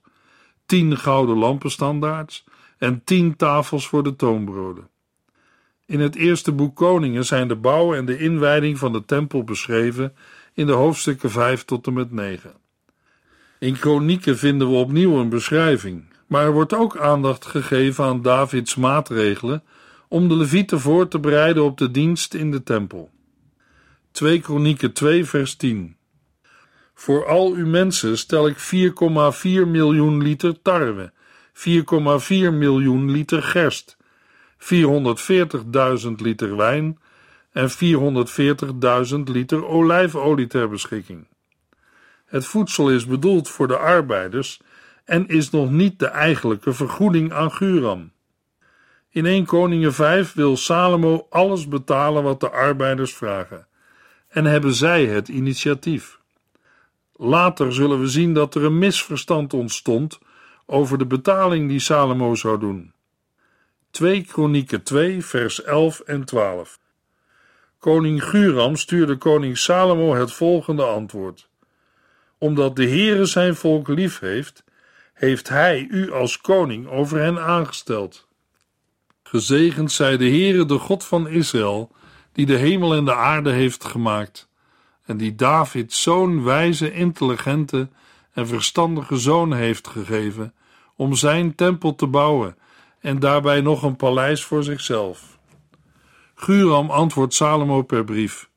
Tien 0.65 0.97
gouden 0.97 1.37
lampenstandaards 1.37 2.45
en 2.77 3.03
tien 3.03 3.35
tafels 3.35 3.87
voor 3.87 4.03
de 4.03 4.15
toonbroden. 4.15 4.89
In 5.85 5.99
het 5.99 6.15
eerste 6.15 6.51
boek 6.51 6.75
Koningen 6.75 7.25
zijn 7.25 7.47
de 7.47 7.55
bouw 7.55 7.93
en 7.93 8.05
de 8.05 8.17
inwijding 8.17 8.77
van 8.77 8.91
de 8.91 9.05
tempel 9.05 9.43
beschreven 9.43 10.15
in 10.53 10.65
de 10.65 10.73
hoofdstukken 10.73 11.31
5 11.31 11.65
tot 11.65 11.87
en 11.87 11.93
met 11.93 12.11
9. 12.11 12.53
In 13.59 13.79
Kronieken 13.79 14.37
vinden 14.37 14.69
we 14.69 14.75
opnieuw 14.75 15.19
een 15.19 15.29
beschrijving, 15.29 16.03
maar 16.27 16.43
er 16.43 16.51
wordt 16.51 16.73
ook 16.73 16.97
aandacht 16.97 17.45
gegeven 17.45 18.05
aan 18.05 18.21
Davids 18.21 18.75
maatregelen 18.75 19.63
om 20.07 20.27
de 20.27 20.35
Levieten 20.35 20.79
voor 20.79 21.07
te 21.07 21.19
bereiden 21.19 21.63
op 21.63 21.77
de 21.77 21.91
dienst 21.91 22.33
in 22.33 22.51
de 22.51 22.63
tempel. 22.63 23.09
2 24.11 24.39
Kronieken 24.39 24.93
2 24.93 25.25
vers 25.25 25.55
10 25.55 25.95
Voor 26.93 27.25
al 27.25 27.53
uw 27.53 27.67
mensen 27.67 28.17
stel 28.17 28.47
ik 28.47 28.57
4,4 28.57 28.63
miljoen 29.67 30.23
liter 30.23 30.61
tarwe, 30.61 31.11
4,4 31.53 32.53
miljoen 32.53 33.11
liter 33.11 33.43
gerst, 33.43 33.97
440.000 34.59 36.11
liter 36.15 36.55
wijn 36.55 36.99
en 37.51 37.69
440.000 37.69 39.15
liter 39.23 39.65
olijfolie 39.65 40.47
ter 40.47 40.69
beschikking. 40.69 41.27
Het 42.25 42.45
voedsel 42.45 42.91
is 42.91 43.05
bedoeld 43.05 43.49
voor 43.49 43.67
de 43.67 43.77
arbeiders 43.77 44.61
en 45.05 45.27
is 45.27 45.49
nog 45.49 45.71
niet 45.71 45.99
de 45.99 46.07
eigenlijke 46.07 46.73
vergoeding 46.73 47.33
aan 47.33 47.51
Guram. 47.51 48.11
In 49.09 49.25
1 49.25 49.45
Koningen 49.45 49.93
5 49.93 50.33
wil 50.33 50.57
Salomo 50.57 51.27
alles 51.29 51.67
betalen 51.67 52.23
wat 52.23 52.39
de 52.39 52.49
arbeiders 52.49 53.13
vragen 53.13 53.67
en 54.27 54.45
hebben 54.45 54.73
zij 54.73 55.05
het 55.05 55.27
initiatief. 55.27 56.19
Later 57.15 57.73
zullen 57.73 57.99
we 57.99 58.07
zien 58.07 58.33
dat 58.33 58.55
er 58.55 58.63
een 58.63 58.77
misverstand 58.77 59.53
ontstond 59.53 60.19
over 60.65 60.97
de 60.97 61.05
betaling 61.05 61.69
die 61.69 61.79
Salomo 61.79 62.35
zou 62.35 62.59
doen. 62.59 62.93
2 63.91 64.23
Kronieken 64.23 64.83
2 64.83 65.25
vers 65.25 65.63
11 65.63 65.99
en 65.99 66.25
12 66.25 66.79
Koning 67.79 68.23
Guram 68.23 68.75
stuurde 68.75 69.17
koning 69.17 69.57
Salomo 69.57 70.13
het 70.15 70.31
volgende 70.31 70.83
antwoord: 70.83 71.49
Omdat 72.45 72.75
de 72.75 72.87
Heere 72.87 73.25
zijn 73.25 73.55
volk 73.55 73.87
lief 73.87 74.19
heeft, 74.19 74.63
heeft 75.13 75.49
hij 75.49 75.87
u 75.89 76.11
als 76.11 76.41
koning 76.41 76.87
over 76.87 77.19
hen 77.19 77.39
aangesteld. 77.39 78.27
Gezegend 79.23 79.91
zij 79.91 80.17
de 80.17 80.25
Heere, 80.25 80.65
de 80.65 80.77
God 80.77 81.03
van 81.03 81.27
Israël, 81.27 81.91
die 82.31 82.45
de 82.45 82.55
hemel 82.55 82.93
en 82.93 83.05
de 83.05 83.15
aarde 83.15 83.51
heeft 83.51 83.83
gemaakt, 83.83 84.49
en 85.05 85.17
die 85.17 85.35
David 85.35 85.93
zo'n 85.93 86.43
wijze, 86.43 86.93
intelligente 86.93 87.89
en 88.33 88.47
verstandige 88.47 89.17
zoon 89.17 89.53
heeft 89.53 89.87
gegeven 89.87 90.53
om 90.95 91.13
zijn 91.13 91.55
tempel 91.55 91.95
te 91.95 92.07
bouwen 92.07 92.57
en 92.99 93.19
daarbij 93.19 93.61
nog 93.61 93.83
een 93.83 93.95
paleis 93.95 94.43
voor 94.43 94.63
zichzelf. 94.63 95.37
Guram 96.35 96.89
antwoordt 96.89 97.33
Salomo 97.33 97.81
per 97.81 98.03
brief. 98.03 98.49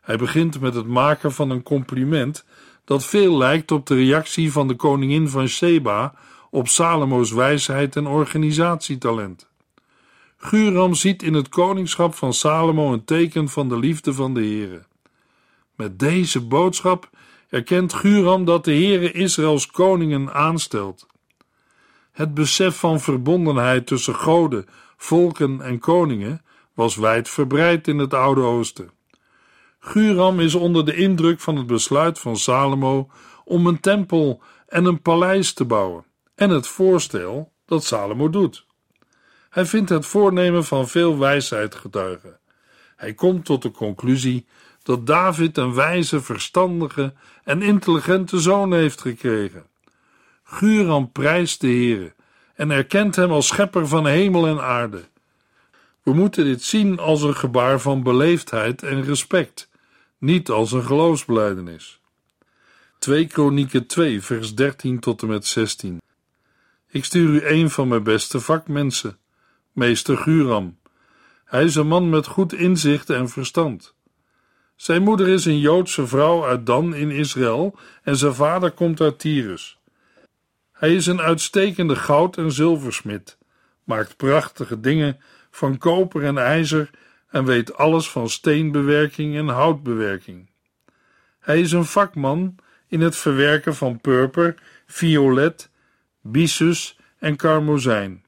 Hij 0.00 0.16
begint 0.16 0.60
met 0.60 0.74
het 0.74 0.86
maken 0.86 1.32
van 1.32 1.50
een 1.50 1.62
compliment 1.62 2.44
dat 2.86 3.04
veel 3.04 3.36
lijkt 3.36 3.70
op 3.70 3.86
de 3.86 3.94
reactie 3.94 4.52
van 4.52 4.68
de 4.68 4.74
koningin 4.74 5.28
van 5.28 5.46
Sheba 5.46 6.14
op 6.50 6.68
Salomo's 6.68 7.32
wijsheid 7.32 7.96
en 7.96 8.06
organisatietalent. 8.06 9.48
Guram 10.36 10.94
ziet 10.94 11.22
in 11.22 11.34
het 11.34 11.48
koningschap 11.48 12.14
van 12.14 12.32
Salomo 12.32 12.92
een 12.92 13.04
teken 13.04 13.48
van 13.48 13.68
de 13.68 13.78
liefde 13.78 14.12
van 14.12 14.34
de 14.34 14.40
Heere. 14.40 14.84
Met 15.74 15.98
deze 15.98 16.40
boodschap 16.40 17.10
erkent 17.48 17.92
Guram 17.92 18.44
dat 18.44 18.64
de 18.64 18.72
Heere 18.72 19.12
Israëls 19.12 19.66
koningen 19.66 20.34
aanstelt. 20.34 21.06
Het 22.12 22.34
besef 22.34 22.78
van 22.78 23.00
verbondenheid 23.00 23.86
tussen 23.86 24.14
goden, 24.14 24.66
volken 24.96 25.60
en 25.60 25.78
koningen 25.78 26.42
was 26.74 26.96
wijd 26.96 27.28
verbreid 27.28 27.88
in 27.88 27.98
het 27.98 28.14
Oude 28.14 28.40
Oosten. 28.40 28.90
Guram 29.88 30.40
is 30.40 30.54
onder 30.54 30.84
de 30.84 30.94
indruk 30.94 31.40
van 31.40 31.56
het 31.56 31.66
besluit 31.66 32.18
van 32.18 32.36
Salomo 32.36 33.10
om 33.44 33.66
een 33.66 33.80
tempel 33.80 34.42
en 34.68 34.84
een 34.84 35.02
paleis 35.02 35.52
te 35.52 35.64
bouwen 35.64 36.04
en 36.34 36.50
het 36.50 36.66
voorstel 36.66 37.52
dat 37.66 37.84
Salomo 37.84 38.30
doet. 38.30 38.66
Hij 39.50 39.66
vindt 39.66 39.90
het 39.90 40.06
voornemen 40.06 40.64
van 40.64 40.88
veel 40.88 41.18
wijsheid 41.18 41.74
getuigen. 41.74 42.38
Hij 42.96 43.14
komt 43.14 43.44
tot 43.44 43.62
de 43.62 43.70
conclusie 43.70 44.46
dat 44.82 45.06
David 45.06 45.56
een 45.56 45.74
wijze, 45.74 46.22
verstandige 46.22 47.14
en 47.44 47.62
intelligente 47.62 48.40
zoon 48.40 48.72
heeft 48.72 49.00
gekregen. 49.00 49.66
Guram 50.42 51.12
prijst 51.12 51.60
de 51.60 51.66
Heere 51.66 52.14
en 52.54 52.70
erkent 52.70 53.16
hem 53.16 53.30
als 53.30 53.46
schepper 53.46 53.88
van 53.88 54.06
hemel 54.06 54.46
en 54.46 54.60
aarde. 54.60 55.04
We 56.02 56.12
moeten 56.12 56.44
dit 56.44 56.62
zien 56.62 56.98
als 56.98 57.22
een 57.22 57.36
gebaar 57.36 57.80
van 57.80 58.02
beleefdheid 58.02 58.82
en 58.82 59.04
respect, 59.04 59.68
niet 60.18 60.50
als 60.50 60.72
een 60.72 60.84
geloofsbelijdenis. 60.84 62.00
2 62.98 63.26
Kronieken 63.26 63.86
2, 63.86 64.22
vers 64.22 64.54
13 64.54 65.00
tot 65.00 65.22
en 65.22 65.28
met 65.28 65.46
16. 65.46 66.00
Ik 66.88 67.04
stuur 67.04 67.28
u 67.28 67.46
een 67.46 67.70
van 67.70 67.88
mijn 67.88 68.02
beste 68.02 68.40
vakmensen, 68.40 69.18
meester 69.72 70.16
Guram. 70.16 70.78
Hij 71.44 71.64
is 71.64 71.74
een 71.74 71.86
man 71.86 72.08
met 72.08 72.26
goed 72.26 72.52
inzicht 72.52 73.10
en 73.10 73.28
verstand. 73.28 73.94
Zijn 74.76 75.02
moeder 75.02 75.28
is 75.28 75.44
een 75.44 75.58
Joodse 75.58 76.06
vrouw 76.06 76.44
uit 76.44 76.66
Dan 76.66 76.94
in 76.94 77.10
Israël 77.10 77.78
en 78.02 78.16
zijn 78.16 78.34
vader 78.34 78.70
komt 78.70 79.00
uit 79.00 79.18
Tyrus. 79.18 79.78
Hij 80.72 80.94
is 80.94 81.06
een 81.06 81.20
uitstekende 81.20 81.96
goud- 81.96 82.36
en 82.36 82.52
zilversmid, 82.52 83.38
maakt 83.84 84.16
prachtige 84.16 84.80
dingen 84.80 85.20
van 85.50 85.78
koper 85.78 86.24
en 86.24 86.38
ijzer 86.38 86.90
en 87.30 87.44
weet 87.44 87.76
alles 87.76 88.10
van 88.10 88.28
steenbewerking 88.28 89.36
en 89.36 89.48
houtbewerking. 89.48 90.50
Hij 91.38 91.60
is 91.60 91.72
een 91.72 91.84
vakman 91.84 92.56
in 92.88 93.00
het 93.00 93.16
verwerken 93.16 93.74
van 93.74 94.00
purper, 94.00 94.54
violet, 94.86 95.70
byssus 96.20 96.98
en 97.18 97.36
karmozijn. 97.36 98.24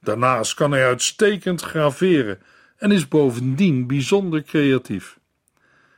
Daarnaast 0.00 0.54
kan 0.54 0.70
hij 0.72 0.86
uitstekend 0.86 1.62
graveren 1.62 2.38
en 2.76 2.92
is 2.92 3.08
bovendien 3.08 3.86
bijzonder 3.86 4.42
creatief. 4.42 5.18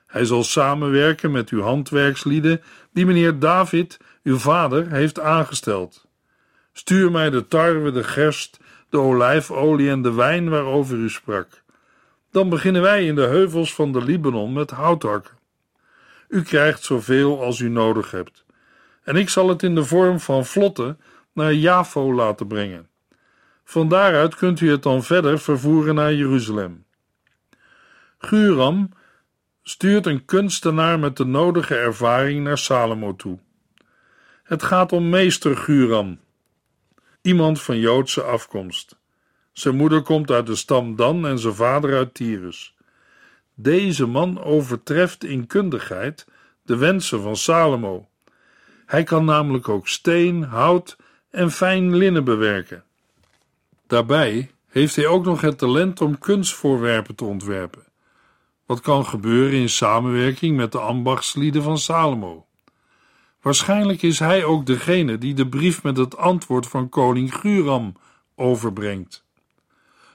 Hij 0.06 0.24
zal 0.24 0.44
samenwerken 0.44 1.30
met 1.30 1.48
uw 1.48 1.60
handwerkslieden 1.60 2.62
die 2.92 3.06
meneer 3.06 3.38
David, 3.38 3.98
uw 4.22 4.38
vader, 4.38 4.90
heeft 4.90 5.20
aangesteld. 5.20 6.06
Stuur 6.72 7.10
mij 7.10 7.30
de 7.30 7.48
tarwe, 7.48 7.92
de 7.92 8.04
gerst 8.04 8.58
de 8.88 8.98
olijfolie 8.98 9.90
en 9.90 10.02
de 10.02 10.12
wijn 10.12 10.48
waarover 10.48 10.96
u 10.96 11.10
sprak. 11.10 11.62
Dan 12.32 12.48
beginnen 12.48 12.82
wij 12.82 13.06
in 13.06 13.14
de 13.14 13.26
heuvels 13.26 13.74
van 13.74 13.92
de 13.92 14.04
Libanon 14.04 14.52
met 14.52 14.70
houthakken. 14.70 15.38
U 16.28 16.42
krijgt 16.42 16.82
zoveel 16.82 17.42
als 17.42 17.58
u 17.58 17.68
nodig 17.68 18.10
hebt, 18.10 18.44
en 19.02 19.16
ik 19.16 19.28
zal 19.28 19.48
het 19.48 19.62
in 19.62 19.74
de 19.74 19.84
vorm 19.84 20.20
van 20.20 20.46
vlotten 20.46 21.00
naar 21.32 21.52
Javo 21.52 22.14
laten 22.14 22.46
brengen. 22.46 22.88
Van 23.64 23.88
daaruit 23.88 24.34
kunt 24.34 24.60
u 24.60 24.70
het 24.70 24.82
dan 24.82 25.02
verder 25.02 25.38
vervoeren 25.38 25.94
naar 25.94 26.14
Jeruzalem. 26.14 26.84
Guram 28.18 28.90
stuurt 29.62 30.06
een 30.06 30.24
kunstenaar 30.24 30.98
met 30.98 31.16
de 31.16 31.24
nodige 31.24 31.76
ervaring 31.76 32.44
naar 32.44 32.58
Salomo 32.58 33.16
toe. 33.16 33.38
Het 34.42 34.62
gaat 34.62 34.92
om 34.92 35.08
meester 35.08 35.56
Guram, 35.56 36.20
iemand 37.22 37.62
van 37.62 37.78
Joodse 37.78 38.22
afkomst. 38.22 39.00
Zijn 39.52 39.76
moeder 39.76 40.02
komt 40.02 40.30
uit 40.30 40.46
de 40.46 40.56
stam 40.56 40.96
Dan 40.96 41.26
en 41.26 41.38
zijn 41.38 41.54
vader 41.54 41.94
uit 41.94 42.14
Tyrus. 42.14 42.74
Deze 43.54 44.06
man 44.06 44.42
overtreft 44.42 45.24
in 45.24 45.46
kundigheid 45.46 46.26
de 46.62 46.76
wensen 46.76 47.22
van 47.22 47.36
Salomo. 47.36 48.08
Hij 48.86 49.02
kan 49.02 49.24
namelijk 49.24 49.68
ook 49.68 49.88
steen, 49.88 50.42
hout 50.42 50.96
en 51.30 51.50
fijn 51.50 51.96
linnen 51.96 52.24
bewerken. 52.24 52.84
Daarbij 53.86 54.50
heeft 54.68 54.96
hij 54.96 55.06
ook 55.06 55.24
nog 55.24 55.40
het 55.40 55.58
talent 55.58 56.00
om 56.00 56.18
kunstvoorwerpen 56.18 57.14
te 57.14 57.24
ontwerpen. 57.24 57.84
Wat 58.66 58.80
kan 58.80 59.06
gebeuren 59.06 59.58
in 59.58 59.68
samenwerking 59.68 60.56
met 60.56 60.72
de 60.72 60.78
ambachtslieden 60.78 61.62
van 61.62 61.78
Salomo. 61.78 62.46
Waarschijnlijk 63.40 64.02
is 64.02 64.18
hij 64.18 64.44
ook 64.44 64.66
degene 64.66 65.18
die 65.18 65.34
de 65.34 65.48
brief 65.48 65.82
met 65.82 65.96
het 65.96 66.16
antwoord 66.16 66.66
van 66.66 66.88
koning 66.88 67.34
Guram 67.34 67.96
overbrengt. 68.34 69.24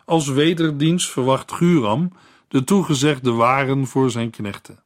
Als 0.07 0.27
wederdienst 0.27 1.09
verwacht 1.09 1.51
Guram 1.51 2.11
de 2.47 2.63
toegezegde 2.63 3.31
waren 3.31 3.87
voor 3.87 4.11
zijn 4.11 4.29
knechten. 4.29 4.79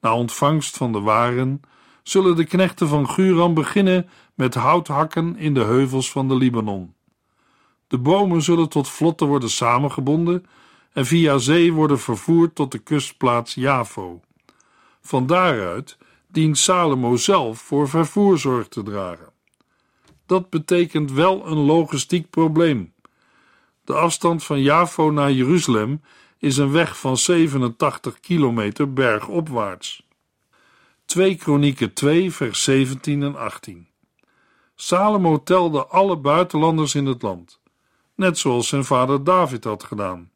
Na 0.00 0.16
ontvangst 0.16 0.76
van 0.76 0.92
de 0.92 1.00
waren 1.00 1.60
zullen 2.02 2.36
de 2.36 2.44
knechten 2.44 2.88
van 2.88 3.08
Guram 3.08 3.54
beginnen 3.54 4.08
met 4.34 4.54
houthakken 4.54 5.36
in 5.36 5.54
de 5.54 5.60
heuvels 5.60 6.10
van 6.10 6.28
de 6.28 6.36
Libanon. 6.36 6.94
De 7.86 7.98
bomen 7.98 8.42
zullen 8.42 8.68
tot 8.68 8.88
vlotten 8.88 9.26
worden 9.26 9.50
samengebonden 9.50 10.46
en 10.92 11.06
via 11.06 11.38
zee 11.38 11.72
worden 11.72 12.00
vervoerd 12.00 12.54
tot 12.54 12.72
de 12.72 12.78
kustplaats 12.78 13.54
Javo. 13.54 14.20
Van 15.00 15.26
daaruit 15.26 15.98
dient 16.28 16.58
Salomo 16.58 17.16
zelf 17.16 17.58
voor 17.58 17.88
vervoer 17.88 18.38
zorg 18.38 18.68
te 18.68 18.82
dragen. 18.82 19.32
Dat 20.26 20.50
betekent 20.50 21.12
wel 21.12 21.46
een 21.46 21.58
logistiek 21.58 22.30
probleem. 22.30 22.93
De 23.84 23.94
afstand 23.94 24.44
van 24.44 24.62
Javo 24.62 25.10
naar 25.10 25.32
Jeruzalem 25.32 26.02
is 26.38 26.56
een 26.56 26.72
weg 26.72 26.98
van 26.98 27.16
87 27.16 28.20
kilometer 28.20 28.92
bergopwaarts. 28.92 30.06
2 31.04 31.34
Kronieken 31.34 31.92
2 31.92 32.32
vers 32.32 32.62
17 32.62 33.22
en 33.22 33.36
18 33.36 33.88
Salomo 34.74 35.42
telde 35.42 35.86
alle 35.86 36.16
buitenlanders 36.16 36.94
in 36.94 37.06
het 37.06 37.22
land, 37.22 37.60
net 38.14 38.38
zoals 38.38 38.68
zijn 38.68 38.84
vader 38.84 39.24
David 39.24 39.64
had 39.64 39.84
gedaan, 39.84 40.30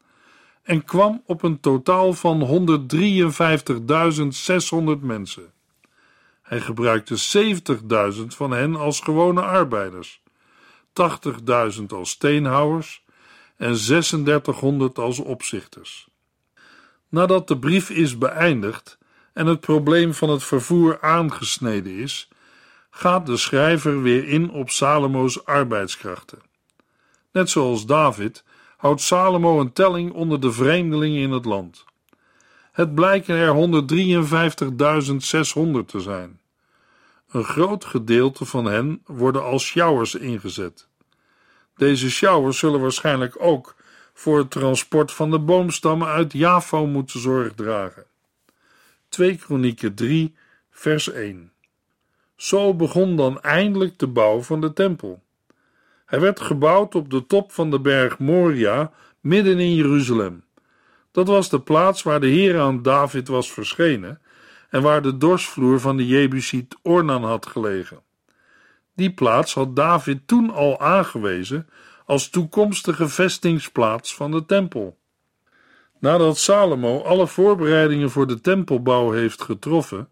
en 0.62 0.84
kwam 0.84 1.22
op 1.26 1.42
een 1.42 1.60
totaal 1.60 2.12
van 2.12 2.68
153.600 4.98 5.00
mensen. 5.00 5.52
Hij 6.42 6.60
gebruikte 6.60 7.16
70.000 8.16 8.26
van 8.26 8.50
hen 8.50 8.76
als 8.76 9.00
gewone 9.00 9.42
arbeiders, 9.42 10.22
80.000 11.78 11.84
als 11.88 12.10
steenhouwers 12.10 13.06
en 13.58 13.74
3600 13.74 14.98
als 14.98 15.18
opzichters. 15.18 16.08
Nadat 17.08 17.48
de 17.48 17.58
brief 17.58 17.90
is 17.90 18.18
beëindigd 18.18 18.98
en 19.32 19.46
het 19.46 19.60
probleem 19.60 20.14
van 20.14 20.30
het 20.30 20.44
vervoer 20.44 21.00
aangesneden 21.00 21.92
is, 21.92 22.28
gaat 22.90 23.26
de 23.26 23.36
schrijver 23.36 24.02
weer 24.02 24.28
in 24.28 24.50
op 24.50 24.70
Salomo's 24.70 25.44
arbeidskrachten. 25.44 26.38
Net 27.32 27.50
zoals 27.50 27.86
David 27.86 28.44
houdt 28.76 29.00
Salomo 29.00 29.60
een 29.60 29.72
telling 29.72 30.12
onder 30.12 30.40
de 30.40 30.52
vreemdelingen 30.52 31.20
in 31.20 31.30
het 31.30 31.44
land. 31.44 31.84
Het 32.72 32.94
blijken 32.94 33.34
er 33.34 33.54
153.600 35.82 35.86
te 35.86 36.00
zijn. 36.00 36.40
Een 37.30 37.44
groot 37.44 37.84
gedeelte 37.84 38.44
van 38.44 38.64
hen 38.64 39.02
worden 39.06 39.44
als 39.44 39.64
sjouwers 39.64 40.14
ingezet. 40.14 40.88
Deze 41.78 42.11
sjouwers 42.11 42.58
zullen 42.58 42.80
waarschijnlijk 42.80 43.35
ook 43.38 43.76
voor 44.14 44.38
het 44.38 44.50
transport 44.50 45.12
van 45.12 45.30
de 45.30 45.38
boomstammen 45.38 46.08
uit 46.08 46.32
Javo 46.32 46.87
moeten 46.87 47.20
zorg 47.20 47.54
dragen. 47.54 48.04
2 49.08 49.37
Kronieken 49.37 49.94
3, 49.94 50.35
vers 50.70 51.11
1. 51.11 51.52
Zo 52.37 52.75
begon 52.75 53.16
dan 53.16 53.40
eindelijk 53.40 53.99
de 53.99 54.06
bouw 54.06 54.40
van 54.40 54.61
de 54.61 54.73
tempel. 54.73 55.23
Hij 56.06 56.20
werd 56.20 56.40
gebouwd 56.40 56.94
op 56.94 57.11
de 57.11 57.26
top 57.26 57.52
van 57.52 57.70
de 57.70 57.80
berg 57.80 58.18
Moria, 58.18 58.92
midden 59.20 59.58
in 59.58 59.75
Jeruzalem. 59.75 60.44
Dat 61.12 61.26
was 61.26 61.49
de 61.49 61.61
plaats 61.61 62.02
waar 62.02 62.20
de 62.20 62.26
Heer 62.26 62.61
aan 62.61 62.82
David 62.82 63.28
was 63.28 63.52
verschenen 63.52 64.20
en 64.70 64.82
waar 64.82 65.02
de 65.02 65.16
dorsvloer 65.16 65.80
van 65.80 65.97
de 65.97 66.06
Jebusiet 66.06 66.76
Ornan 66.82 67.25
had 67.25 67.47
gelegen. 67.47 68.02
Die 68.98 69.10
plaats 69.10 69.54
had 69.54 69.76
David 69.76 70.20
toen 70.26 70.50
al 70.50 70.80
aangewezen 70.80 71.68
als 72.04 72.30
toekomstige 72.30 73.08
vestingsplaats 73.08 74.14
van 74.14 74.30
de 74.30 74.46
tempel. 74.46 74.98
Nadat 75.98 76.38
Salomo 76.38 77.02
alle 77.02 77.26
voorbereidingen 77.26 78.11
voor 78.11 78.26
de 78.26 78.40
tempelbouw 78.40 79.11
heeft 79.11 79.42
getroffen, 79.42 80.08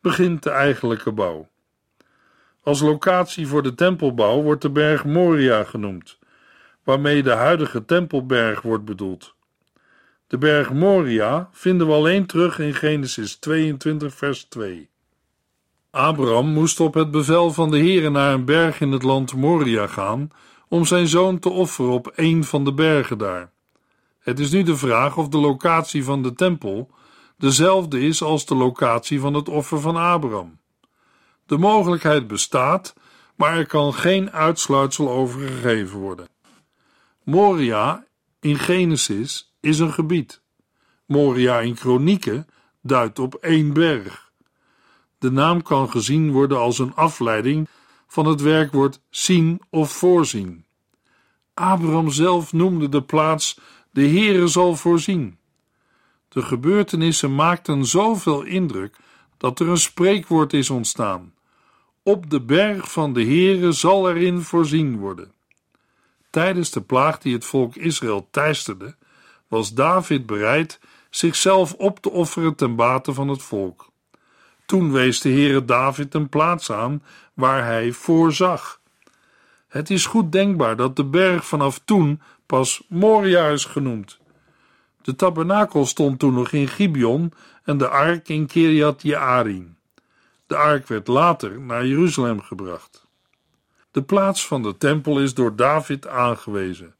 begint 0.00 0.42
de 0.42 0.50
eigenlijke 0.50 1.12
bouw. 1.12 1.48
Als 2.62 2.80
locatie 2.80 3.46
voor 3.46 3.62
de 3.62 3.74
tempelbouw 3.74 4.42
wordt 4.42 4.62
de 4.62 4.70
berg 4.70 5.04
Moria 5.04 5.64
genoemd, 5.64 6.18
waarmee 6.84 7.22
de 7.22 7.32
huidige 7.32 7.84
tempelberg 7.84 8.62
wordt 8.62 8.84
bedoeld. 8.84 9.34
De 10.26 10.38
berg 10.38 10.72
Moria 10.72 11.48
vinden 11.52 11.86
we 11.86 11.92
alleen 11.92 12.26
terug 12.26 12.58
in 12.58 12.74
Genesis 12.74 13.36
22, 13.36 14.14
vers 14.14 14.44
2. 14.44 14.90
Abraham 15.90 16.46
moest 16.52 16.80
op 16.80 16.94
het 16.94 17.10
bevel 17.10 17.52
van 17.52 17.70
de 17.70 17.78
Heere 17.78 18.10
naar 18.10 18.32
een 18.32 18.44
berg 18.44 18.80
in 18.80 18.92
het 18.92 19.02
land 19.02 19.34
Moria 19.34 19.86
gaan 19.86 20.30
om 20.68 20.84
zijn 20.84 21.08
zoon 21.08 21.38
te 21.38 21.48
offeren 21.48 21.90
op 21.90 22.12
een 22.14 22.44
van 22.44 22.64
de 22.64 22.72
bergen 22.72 23.18
daar. 23.18 23.50
Het 24.18 24.38
is 24.38 24.50
nu 24.50 24.62
de 24.62 24.76
vraag 24.76 25.16
of 25.16 25.28
de 25.28 25.38
locatie 25.38 26.04
van 26.04 26.22
de 26.22 26.32
tempel 26.32 26.90
dezelfde 27.36 28.00
is 28.00 28.22
als 28.22 28.46
de 28.46 28.54
locatie 28.54 29.20
van 29.20 29.34
het 29.34 29.48
offer 29.48 29.80
van 29.80 29.96
Abraham. 29.96 30.58
De 31.46 31.58
mogelijkheid 31.58 32.26
bestaat, 32.26 32.94
maar 33.34 33.56
er 33.56 33.66
kan 33.66 33.94
geen 33.94 34.30
uitsluitsel 34.30 35.10
over 35.10 35.40
gegeven 35.48 35.98
worden. 35.98 36.28
Moria 37.24 38.06
in 38.40 38.58
Genesis 38.58 39.54
is 39.60 39.78
een 39.78 39.92
gebied. 39.92 40.42
Moria 41.06 41.60
in 41.60 41.74
Kronieken 41.74 42.46
duidt 42.82 43.18
op 43.18 43.34
één 43.34 43.72
berg. 43.72 44.27
De 45.18 45.30
naam 45.30 45.62
kan 45.62 45.90
gezien 45.90 46.32
worden 46.32 46.58
als 46.58 46.78
een 46.78 46.94
afleiding 46.94 47.68
van 48.06 48.26
het 48.26 48.40
werkwoord 48.40 49.00
zien 49.10 49.60
of 49.70 49.92
voorzien. 49.92 50.64
Abraham 51.54 52.10
zelf 52.10 52.52
noemde 52.52 52.88
de 52.88 53.02
plaats 53.02 53.60
de 53.90 54.08
Heere 54.08 54.46
zal 54.46 54.76
voorzien. 54.76 55.38
De 56.28 56.42
gebeurtenissen 56.42 57.34
maakten 57.34 57.84
zoveel 57.84 58.42
indruk 58.42 58.96
dat 59.36 59.60
er 59.60 59.68
een 59.68 59.78
spreekwoord 59.78 60.52
is 60.52 60.70
ontstaan. 60.70 61.34
Op 62.02 62.30
de 62.30 62.40
berg 62.40 62.92
van 62.92 63.12
de 63.12 63.22
Heere 63.22 63.72
zal 63.72 64.10
erin 64.10 64.40
voorzien 64.40 64.98
worden. 64.98 65.32
Tijdens 66.30 66.70
de 66.70 66.80
plaag 66.80 67.18
die 67.18 67.34
het 67.34 67.44
volk 67.44 67.76
Israël 67.76 68.28
teisterde, 68.30 68.96
was 69.48 69.74
David 69.74 70.26
bereid 70.26 70.80
zichzelf 71.10 71.74
op 71.74 72.00
te 72.00 72.10
offeren 72.10 72.54
ten 72.54 72.76
bate 72.76 73.12
van 73.14 73.28
het 73.28 73.42
volk. 73.42 73.90
Toen 74.68 74.92
wees 74.92 75.20
de 75.20 75.28
Heere 75.28 75.64
David 75.64 76.14
een 76.14 76.28
plaats 76.28 76.72
aan 76.72 77.02
waar 77.34 77.64
hij 77.64 77.92
voorzag. 77.92 78.80
Het 79.68 79.90
is 79.90 80.06
goed 80.06 80.32
denkbaar 80.32 80.76
dat 80.76 80.96
de 80.96 81.04
berg 81.04 81.46
vanaf 81.46 81.80
toen 81.84 82.20
pas 82.46 82.82
Moria 82.88 83.48
is 83.48 83.64
genoemd. 83.64 84.18
De 85.02 85.16
tabernakel 85.16 85.86
stond 85.86 86.18
toen 86.18 86.34
nog 86.34 86.52
in 86.52 86.68
Gibeon 86.68 87.32
en 87.64 87.78
de 87.78 87.88
ark 87.88 88.28
in 88.28 88.46
Kiriat 88.46 89.02
Jearim. 89.02 89.76
De 90.46 90.56
ark 90.56 90.86
werd 90.86 91.06
later 91.06 91.60
naar 91.60 91.86
Jeruzalem 91.86 92.40
gebracht. 92.40 93.06
De 93.90 94.02
plaats 94.02 94.46
van 94.46 94.62
de 94.62 94.76
tempel 94.76 95.20
is 95.20 95.34
door 95.34 95.56
David 95.56 96.06
aangewezen. 96.06 96.94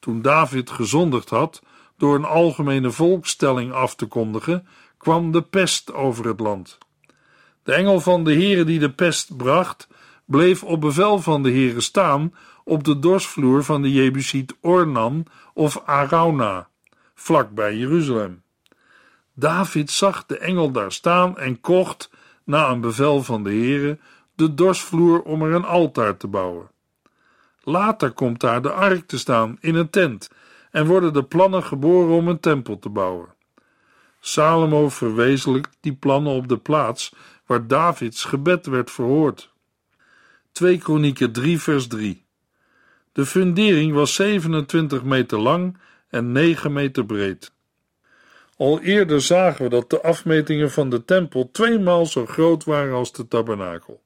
Toen 0.00 0.22
David 0.22 0.70
gezondigd 0.70 1.30
had 1.30 1.62
door 1.96 2.14
een 2.14 2.24
algemene 2.24 2.90
volkstelling 2.90 3.72
af 3.72 3.94
te 3.94 4.06
kondigen, 4.06 4.66
kwam 4.98 5.32
de 5.32 5.42
pest 5.42 5.92
over 5.92 6.26
het 6.26 6.40
land. 6.40 6.78
De 7.64 7.72
engel 7.72 8.00
van 8.00 8.24
de 8.24 8.32
Heere 8.32 8.64
die 8.64 8.78
de 8.78 8.90
pest 8.90 9.36
bracht, 9.36 9.88
bleef 10.24 10.62
op 10.62 10.80
bevel 10.80 11.18
van 11.18 11.42
de 11.42 11.50
Heere 11.50 11.80
staan 11.80 12.34
op 12.64 12.84
de 12.84 12.98
dorsvloer 12.98 13.64
van 13.64 13.82
de 13.82 13.92
Jebusiet 13.92 14.54
Ornan 14.60 15.26
of 15.54 15.82
Arauna, 15.84 16.68
vlak 17.14 17.50
bij 17.50 17.76
Jeruzalem. 17.76 18.42
David 19.34 19.90
zag 19.90 20.26
de 20.26 20.38
engel 20.38 20.70
daar 20.70 20.92
staan 20.92 21.38
en 21.38 21.60
kocht, 21.60 22.10
na 22.44 22.70
een 22.70 22.80
bevel 22.80 23.22
van 23.22 23.42
de 23.42 23.50
Heere, 23.50 23.98
de 24.34 24.54
dorsvloer 24.54 25.22
om 25.22 25.42
er 25.42 25.52
een 25.52 25.64
altaar 25.64 26.16
te 26.16 26.26
bouwen. 26.26 26.70
Later 27.62 28.10
komt 28.10 28.40
daar 28.40 28.62
de 28.62 28.72
ark 28.72 29.06
te 29.06 29.18
staan 29.18 29.56
in 29.60 29.74
een 29.74 29.90
tent 29.90 30.28
en 30.70 30.86
worden 30.86 31.12
de 31.12 31.24
plannen 31.24 31.62
geboren 31.62 32.16
om 32.16 32.28
een 32.28 32.40
tempel 32.40 32.78
te 32.78 32.88
bouwen. 32.88 33.34
Salomo 34.20 34.88
verwezenlijkt 34.88 35.76
die 35.80 35.94
plannen 35.94 36.32
op 36.32 36.48
de 36.48 36.56
plaats 36.56 37.14
waar 37.46 37.66
Davids 37.66 38.24
gebed 38.24 38.66
werd 38.66 38.90
verhoord. 38.90 39.52
2 40.52 40.78
Kronieken 40.78 41.32
3 41.32 41.60
vers 41.60 41.86
3 41.86 42.24
De 43.12 43.26
fundering 43.26 43.92
was 43.92 44.14
27 44.14 45.04
meter 45.04 45.38
lang 45.38 45.76
en 46.08 46.32
9 46.32 46.72
meter 46.72 47.04
breed. 47.06 47.52
Al 48.56 48.80
eerder 48.80 49.20
zagen 49.20 49.64
we 49.64 49.70
dat 49.70 49.90
de 49.90 50.02
afmetingen 50.02 50.70
van 50.70 50.90
de 50.90 51.04
tempel 51.04 51.50
tweemaal 51.52 52.06
zo 52.06 52.26
groot 52.26 52.64
waren 52.64 52.94
als 52.94 53.12
de 53.12 53.28
tabernakel. 53.28 54.02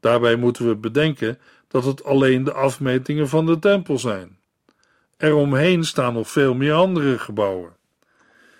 Daarbij 0.00 0.36
moeten 0.36 0.68
we 0.68 0.76
bedenken 0.76 1.38
dat 1.68 1.84
het 1.84 2.04
alleen 2.04 2.44
de 2.44 2.52
afmetingen 2.52 3.28
van 3.28 3.46
de 3.46 3.58
tempel 3.58 3.98
zijn. 3.98 4.38
Eromheen 5.16 5.84
staan 5.84 6.12
nog 6.12 6.28
veel 6.28 6.54
meer 6.54 6.72
andere 6.72 7.18
gebouwen. 7.18 7.76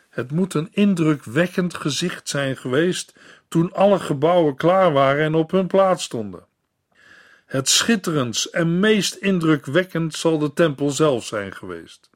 Het 0.08 0.30
moet 0.30 0.54
een 0.54 0.68
indrukwekkend 0.70 1.74
gezicht 1.74 2.28
zijn 2.28 2.56
geweest 2.56 3.14
toen 3.48 3.72
alle 3.72 3.98
gebouwen 3.98 4.56
klaar 4.56 4.92
waren 4.92 5.24
en 5.24 5.34
op 5.34 5.50
hun 5.50 5.66
plaats 5.66 6.04
stonden. 6.04 6.46
Het 7.46 7.68
schitterendst 7.68 8.44
en 8.44 8.80
meest 8.80 9.14
indrukwekkend 9.14 10.14
zal 10.14 10.38
de 10.38 10.52
tempel 10.52 10.90
zelf 10.90 11.24
zijn 11.24 11.54
geweest. 11.54 12.10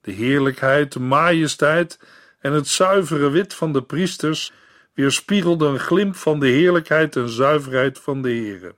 De 0.00 0.12
heerlijkheid, 0.12 0.92
de 0.92 1.00
majesteit 1.00 1.98
en 2.40 2.52
het 2.52 2.68
zuivere 2.68 3.30
wit 3.30 3.54
van 3.54 3.72
de 3.72 3.82
priesters 3.82 4.52
weerspiegelde 4.92 5.66
een 5.66 5.78
glimp 5.78 6.16
van 6.16 6.40
de 6.40 6.46
heerlijkheid 6.46 7.16
en 7.16 7.28
zuiverheid 7.28 7.98
van 7.98 8.22
de 8.22 8.28
Heere. 8.28 8.74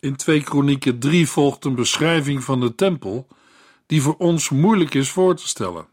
In 0.00 0.16
2 0.16 0.42
Kronieken 0.42 0.98
3 0.98 1.28
volgt 1.28 1.64
een 1.64 1.74
beschrijving 1.74 2.44
van 2.44 2.60
de 2.60 2.74
tempel 2.74 3.26
die 3.86 4.02
voor 4.02 4.16
ons 4.18 4.48
moeilijk 4.48 4.94
is 4.94 5.10
voor 5.10 5.36
te 5.36 5.48
stellen. 5.48 5.86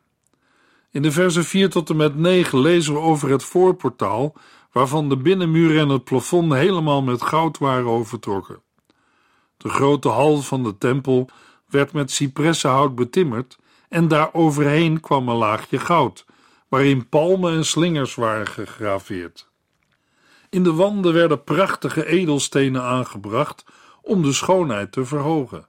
In 0.92 1.02
de 1.02 1.12
versen 1.12 1.44
4 1.44 1.70
tot 1.70 1.90
en 1.90 1.96
met 1.96 2.16
9 2.16 2.60
lezen 2.60 2.94
we 2.94 3.00
over 3.00 3.30
het 3.30 3.44
voorportaal, 3.44 4.36
waarvan 4.72 5.10
de 5.10 5.18
binnenmuur 5.18 5.80
en 5.80 5.90
het 5.90 6.04
plafond 6.04 6.54
helemaal 6.54 7.02
met 7.02 7.22
goud 7.22 7.58
waren 7.58 7.86
overtrokken. 7.86 8.62
De 9.58 9.70
grote 9.70 10.10
hal 10.10 10.42
van 10.42 10.64
de 10.64 10.78
tempel 10.78 11.30
werd 11.68 11.94
met 11.94 12.12
cipressenhout 12.12 12.96
betimmerd 12.96 13.58
en 13.90 14.08
daar 14.08 14.34
overheen 14.34 15.00
kwam 15.00 15.30
een 15.30 15.36
laagje 15.36 15.80
goud, 15.80 16.26
waarin 16.68 17.10
palmen 17.10 17.54
en 17.54 17.66
slingers 17.66 18.16
waren 18.16 18.48
gegraveerd. 18.48 19.50
In 20.50 20.64
de 20.64 20.74
wanden 20.74 21.14
werden 21.14 21.44
prachtige 21.44 22.06
edelstenen 22.06 22.82
aangebracht 22.84 23.66
om 24.02 24.22
de 24.22 24.34
schoonheid 24.34 24.92
te 24.92 25.06
verhogen. 25.06 25.68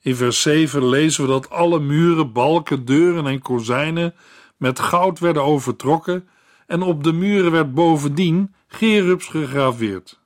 In 0.00 0.16
vers 0.16 0.42
7 0.42 0.88
lezen 0.88 1.24
we 1.24 1.30
dat 1.30 1.50
alle 1.50 1.80
muren, 1.80 2.32
balken, 2.32 2.84
deuren 2.84 3.26
en 3.26 3.40
kozijnen 3.40 4.14
met 4.56 4.80
goud 4.80 5.18
werden 5.18 5.44
overtrokken 5.44 6.28
en 6.70 6.82
op 6.82 7.04
de 7.04 7.12
muren 7.12 7.50
werd 7.50 7.74
bovendien 7.74 8.54
gerubs 8.66 9.26
gegraveerd. 9.26 10.20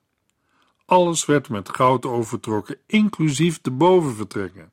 Alles 0.85 1.25
werd 1.25 1.49
met 1.49 1.69
goud 1.69 2.07
overtrokken, 2.07 2.79
inclusief 2.87 3.61
de 3.61 3.71
bovenvertrekken. 3.71 4.73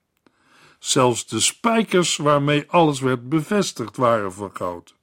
Zelfs 0.79 1.27
de 1.27 1.39
spijkers 1.39 2.17
waarmee 2.17 2.65
alles 2.67 2.99
werd 2.99 3.29
bevestigd 3.29 3.97
waren 3.97 4.33
van 4.33 4.49
goud. 4.53 4.95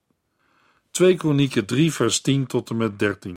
2 0.91 1.17
Kronieken 1.17 1.67
3 1.67 1.93
vers 1.93 2.21
10 2.21 2.47
tot 2.47 2.71
en 2.71 2.77
met 2.77 2.99
13 2.99 3.37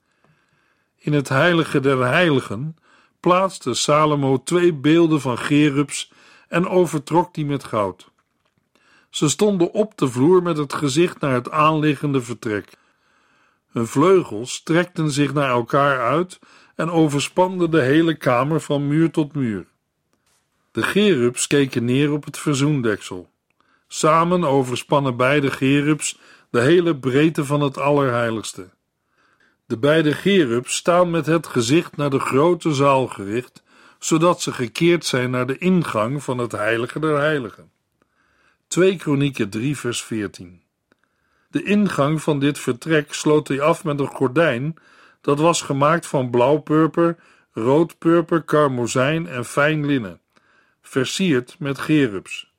In 0.98 1.12
het 1.12 1.28
heilige 1.28 1.80
der 1.80 2.06
heiligen 2.06 2.76
plaatste 3.20 3.74
Salomo 3.74 4.42
twee 4.42 4.74
beelden 4.74 5.20
van 5.20 5.38
gerubs 5.38 6.12
en 6.48 6.68
overtrok 6.68 7.34
die 7.34 7.44
met 7.44 7.64
goud. 7.64 8.10
Ze 9.10 9.28
stonden 9.28 9.72
op 9.72 9.98
de 9.98 10.08
vloer 10.08 10.42
met 10.42 10.56
het 10.56 10.72
gezicht 10.72 11.20
naar 11.20 11.34
het 11.34 11.50
aanliggende 11.50 12.22
vertrek. 12.22 12.80
Hun 13.72 13.86
vleugels 13.86 14.52
strekten 14.52 15.10
zich 15.10 15.32
naar 15.32 15.48
elkaar 15.48 16.00
uit 16.00 16.38
en 16.74 16.90
overspanden 16.90 17.70
de 17.70 17.80
hele 17.80 18.16
kamer 18.16 18.60
van 18.60 18.86
muur 18.86 19.10
tot 19.10 19.34
muur. 19.34 19.66
De 20.70 20.82
gerubs 20.82 21.46
keken 21.46 21.84
neer 21.84 22.12
op 22.12 22.24
het 22.24 22.38
verzoendeksel. 22.38 23.30
Samen 23.88 24.44
overspannen 24.44 25.16
beide 25.16 25.50
gerubs 25.50 26.18
de 26.50 26.60
hele 26.60 26.96
breedte 26.96 27.44
van 27.44 27.60
het 27.60 27.78
Allerheiligste. 27.78 28.70
De 29.66 29.78
beide 29.78 30.12
gerubs 30.12 30.76
staan 30.76 31.10
met 31.10 31.26
het 31.26 31.46
gezicht 31.46 31.96
naar 31.96 32.10
de 32.10 32.18
grote 32.18 32.74
zaal 32.74 33.06
gericht, 33.06 33.62
zodat 33.98 34.42
ze 34.42 34.52
gekeerd 34.52 35.04
zijn 35.04 35.30
naar 35.30 35.46
de 35.46 35.58
ingang 35.58 36.22
van 36.22 36.38
het 36.38 36.52
Heilige 36.52 36.98
der 36.98 37.16
Heiligen. 37.18 37.70
2 38.68 38.96
Kronieken 38.96 39.50
3 39.50 39.76
vers 39.76 40.02
14 40.02 40.61
De 41.52 41.62
ingang 41.62 42.22
van 42.22 42.38
dit 42.38 42.58
vertrek 42.58 43.12
sloot 43.12 43.48
hij 43.48 43.60
af 43.60 43.84
met 43.84 44.00
een 44.00 44.06
gordijn 44.06 44.74
dat 45.20 45.38
was 45.38 45.62
gemaakt 45.62 46.06
van 46.06 46.30
blauwpurper, 46.30 47.16
roodpurper, 47.52 48.42
karmozijn 48.42 49.26
en 49.26 49.44
fijn 49.44 49.86
linnen, 49.86 50.20
versierd 50.82 51.56
met 51.58 51.78
gerubs. 51.78 52.50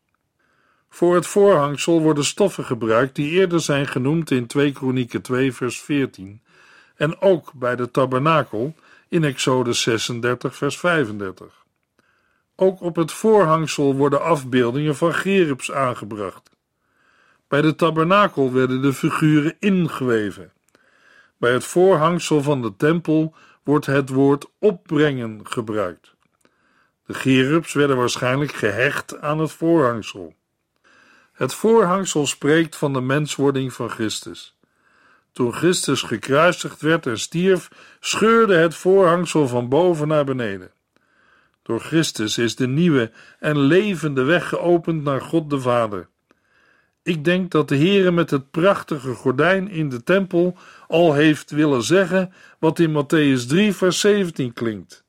Voor 0.89 1.15
het 1.15 1.27
voorhangsel 1.27 2.01
worden 2.01 2.23
stoffen 2.23 2.65
gebruikt 2.65 3.15
die 3.15 3.31
eerder 3.31 3.59
zijn 3.59 3.87
genoemd 3.87 4.31
in 4.31 4.47
2 4.47 4.71
Kronieken 4.71 5.21
2 5.21 5.53
vers 5.53 5.81
14 5.81 6.41
en 6.95 7.21
ook 7.21 7.53
bij 7.53 7.75
de 7.75 7.91
tabernakel 7.91 8.75
in 9.07 9.23
Exodus 9.23 9.81
36 9.81 10.55
vers 10.55 10.77
35. 10.79 11.65
Ook 12.55 12.81
op 12.81 12.95
het 12.95 13.11
voorhangsel 13.11 13.95
worden 13.95 14.21
afbeeldingen 14.21 14.95
van 14.95 15.13
gerubs 15.13 15.71
aangebracht. 15.71 16.52
Bij 17.53 17.61
de 17.61 17.75
tabernakel 17.75 18.53
werden 18.53 18.81
de 18.81 18.93
figuren 18.93 19.55
ingeweven. 19.59 20.51
Bij 21.37 21.53
het 21.53 21.63
voorhangsel 21.63 22.41
van 22.41 22.61
de 22.61 22.75
tempel 22.75 23.35
wordt 23.63 23.85
het 23.85 24.09
woord 24.09 24.49
opbrengen 24.59 25.39
gebruikt. 25.43 26.15
De 27.05 27.13
gerubs 27.13 27.73
werden 27.73 27.97
waarschijnlijk 27.97 28.51
gehecht 28.51 29.21
aan 29.21 29.39
het 29.39 29.51
voorhangsel. 29.51 30.33
Het 31.33 31.53
voorhangsel 31.53 32.25
spreekt 32.25 32.75
van 32.75 32.93
de 32.93 33.01
menswording 33.01 33.73
van 33.73 33.89
Christus. 33.89 34.57
Toen 35.31 35.53
Christus 35.53 36.01
gekruisigd 36.01 36.81
werd 36.81 37.05
en 37.05 37.19
stierf, 37.19 37.69
scheurde 37.99 38.55
het 38.55 38.75
voorhangsel 38.75 39.47
van 39.47 39.69
boven 39.69 40.07
naar 40.07 40.25
beneden. 40.25 40.71
Door 41.63 41.79
Christus 41.79 42.37
is 42.37 42.55
de 42.55 42.67
nieuwe 42.67 43.11
en 43.39 43.57
levende 43.57 44.23
weg 44.23 44.49
geopend 44.49 45.03
naar 45.03 45.21
God 45.21 45.49
de 45.49 45.59
Vader. 45.59 46.11
Ik 47.03 47.23
denk 47.23 47.51
dat 47.51 47.69
de 47.69 47.77
Heere 47.77 48.11
met 48.11 48.29
het 48.29 48.51
prachtige 48.51 49.13
gordijn 49.13 49.69
in 49.69 49.89
de 49.89 50.03
tempel 50.03 50.57
al 50.87 51.13
heeft 51.13 51.51
willen 51.51 51.83
zeggen 51.83 52.33
wat 52.59 52.79
in 52.79 53.03
Matthäus 53.03 53.47
3 53.47 53.73
vers 53.73 53.99
17 53.99 54.53
klinkt. 54.53 55.03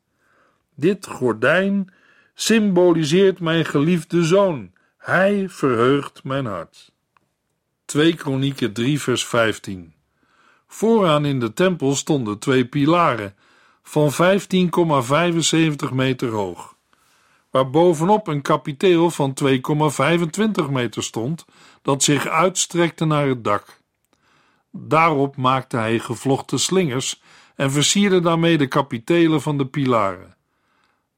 Dit 0.75 1.07
gordijn 1.07 1.93
symboliseert 2.35 3.41
mijn 3.41 3.65
geliefde 3.65 4.25
zoon. 4.25 4.73
Hij 4.99 5.49
verheugt 5.49 6.25
mijn 6.25 6.47
hart. 6.47 6.93
2 7.85 8.15
Kronieken 8.15 8.73
3 8.73 9.01
vers 9.01 9.27
15 9.27 9.95
Vooraan 10.75 11.25
in 11.25 11.41
de 11.41 11.53
tempel 11.53 11.95
stonden 11.95 12.39
twee 12.39 12.65
pilaren 12.65 13.35
van 13.83 14.13
15,75 14.13 15.93
meter 15.93 16.29
hoog, 16.29 16.74
waar 17.55 17.71
bovenop 17.71 18.27
een 18.27 18.43
kapiteel 18.43 19.11
van 19.11 19.35
2,25 19.45 20.71
meter 20.71 21.03
stond, 21.03 21.45
dat 21.83 22.03
zich 22.03 22.27
uitstrekte 22.27 23.05
naar 23.05 23.27
het 23.27 23.45
dak. 23.45 23.81
Daarop 24.71 25.37
maakte 25.37 25.77
hij 25.77 25.99
gevlochten 25.99 26.59
slingers 26.59 27.23
en 27.55 27.71
versierde 27.71 28.21
daarmee 28.21 28.59
de 28.59 28.67
kapitelen 28.67 29.43
van 29.43 29.59
de 29.59 29.67
pilaren. 29.67 30.37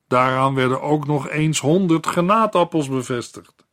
Daaraan 0.09 0.55
werden 0.55 0.83
ook 0.83 1.07
nog 1.07 1.29
eens 1.29 1.61
honderd 1.61 2.07
granaatappels 2.07 2.89
bevestigd. 2.89 3.67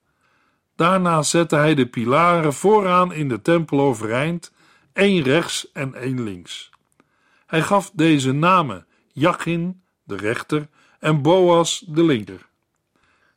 Daarna 0.75 1.21
zette 1.21 1.55
hij 1.55 1.75
de 1.75 1.85
pilaren 1.85 2.53
vooraan 2.53 3.13
in 3.13 3.27
de 3.27 3.41
tempel 3.41 3.79
overeind 3.79 4.53
één 4.93 5.23
rechts 5.23 5.71
en 5.71 5.95
één 5.95 6.23
links. 6.23 6.69
Hij 7.45 7.61
gaf 7.61 7.91
deze 7.93 8.31
namen 8.31 8.85
Jachin, 9.11 9.81
de 10.03 10.15
rechter, 10.15 10.67
en 10.99 11.21
Boas, 11.21 11.83
de 11.87 12.03
linker. 12.03 12.51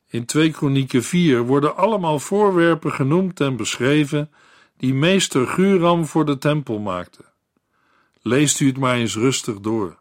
In 0.09 0.25
2 0.25 0.51
Kronieken 0.51 1.03
4 1.03 1.43
worden 1.43 1.77
allemaal 1.77 2.19
voorwerpen 2.19 2.93
genoemd 2.93 3.41
en 3.41 3.57
beschreven 3.57 4.31
die 4.77 4.95
meester 4.95 5.47
Guram 5.47 6.07
voor 6.07 6.25
de 6.25 6.39
tempel 6.39 6.79
maakte. 6.79 7.25
Leest 8.23 8.61
u 8.61 8.67
het 8.67 8.79
maar 8.79 8.95
eens 8.95 9.17
rustig 9.17 9.61
door. 9.61 9.99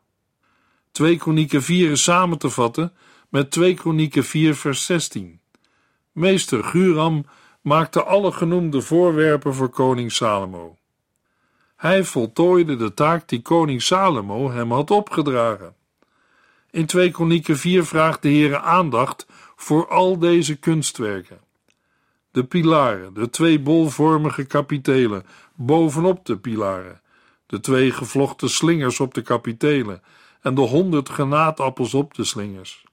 2 0.92 1.18
Kronieken 1.18 1.64
4 1.64 1.92
is 1.92 2.04
samen 2.04 2.38
te 2.38 2.50
vatten 2.50 2.94
met 3.30 3.52
2 3.52 3.74
Kronieken 3.74 4.24
4 4.24 4.56
vers 4.56 4.86
16. 4.86 5.40
Meester 6.12 6.64
Guram 6.64 7.26
maakte 7.62 8.04
alle 8.04 8.32
genoemde 8.32 8.82
voorwerpen 8.82 9.54
voor 9.54 9.70
koning 9.70 10.12
Salomo. 10.12 10.78
Hij 11.76 12.04
voltooide 12.04 12.76
de 12.76 12.94
taak 12.94 13.28
die 13.28 13.42
koning 13.42 13.82
Salomo 13.82 14.52
hem 14.52 14.72
had 14.72 14.92
opgedragen. 14.92 15.76
In 16.72 16.86
2 16.86 17.12
Kronieken 17.12 17.58
4 17.58 17.86
vraagt 17.86 18.22
de 18.22 18.30
Heere 18.30 18.60
aandacht 18.60 19.26
voor 19.56 19.88
al 19.88 20.20
deze 20.20 20.56
kunstwerken. 20.56 21.40
De 22.32 22.44
pilaren, 22.44 23.14
de 23.14 23.30
twee 23.30 23.60
bolvormige 23.60 24.44
kapitelen 24.44 25.26
bovenop 25.56 26.26
de 26.26 26.38
pilaren, 26.38 27.02
de 27.46 27.60
twee 27.60 27.92
gevlochten 27.92 28.50
slingers 28.50 29.00
op 29.00 29.14
de 29.14 29.22
kapitelen 29.22 30.02
en 30.42 30.56
de 30.56 30.62
honderd 30.62 31.10
granaatappels 31.10 31.94
op 31.94 32.14
de 32.14 32.24
slingers. 32.24 32.84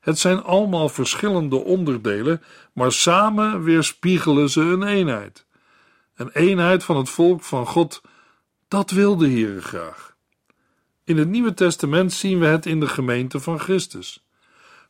Het 0.00 0.18
zijn 0.18 0.42
allemaal 0.42 0.88
verschillende 0.88 1.56
onderdelen, 1.56 2.42
maar 2.72 2.92
samen 2.92 3.62
weerspiegelen 3.62 4.50
ze 4.50 4.60
een 4.60 4.82
eenheid. 4.82 5.46
Een 6.14 6.30
eenheid 6.30 6.84
van 6.84 6.96
het 6.96 7.08
volk 7.08 7.42
van 7.42 7.66
God, 7.66 8.02
dat 8.68 8.90
wil 8.90 9.16
de 9.16 9.28
Heere 9.28 9.62
graag. 9.62 10.16
In 11.04 11.16
het 11.16 11.28
Nieuwe 11.28 11.54
Testament 11.54 12.12
zien 12.12 12.38
we 12.38 12.46
het 12.46 12.66
in 12.66 12.80
de 12.80 12.88
gemeente 12.88 13.40
van 13.40 13.58
Christus. 13.58 14.23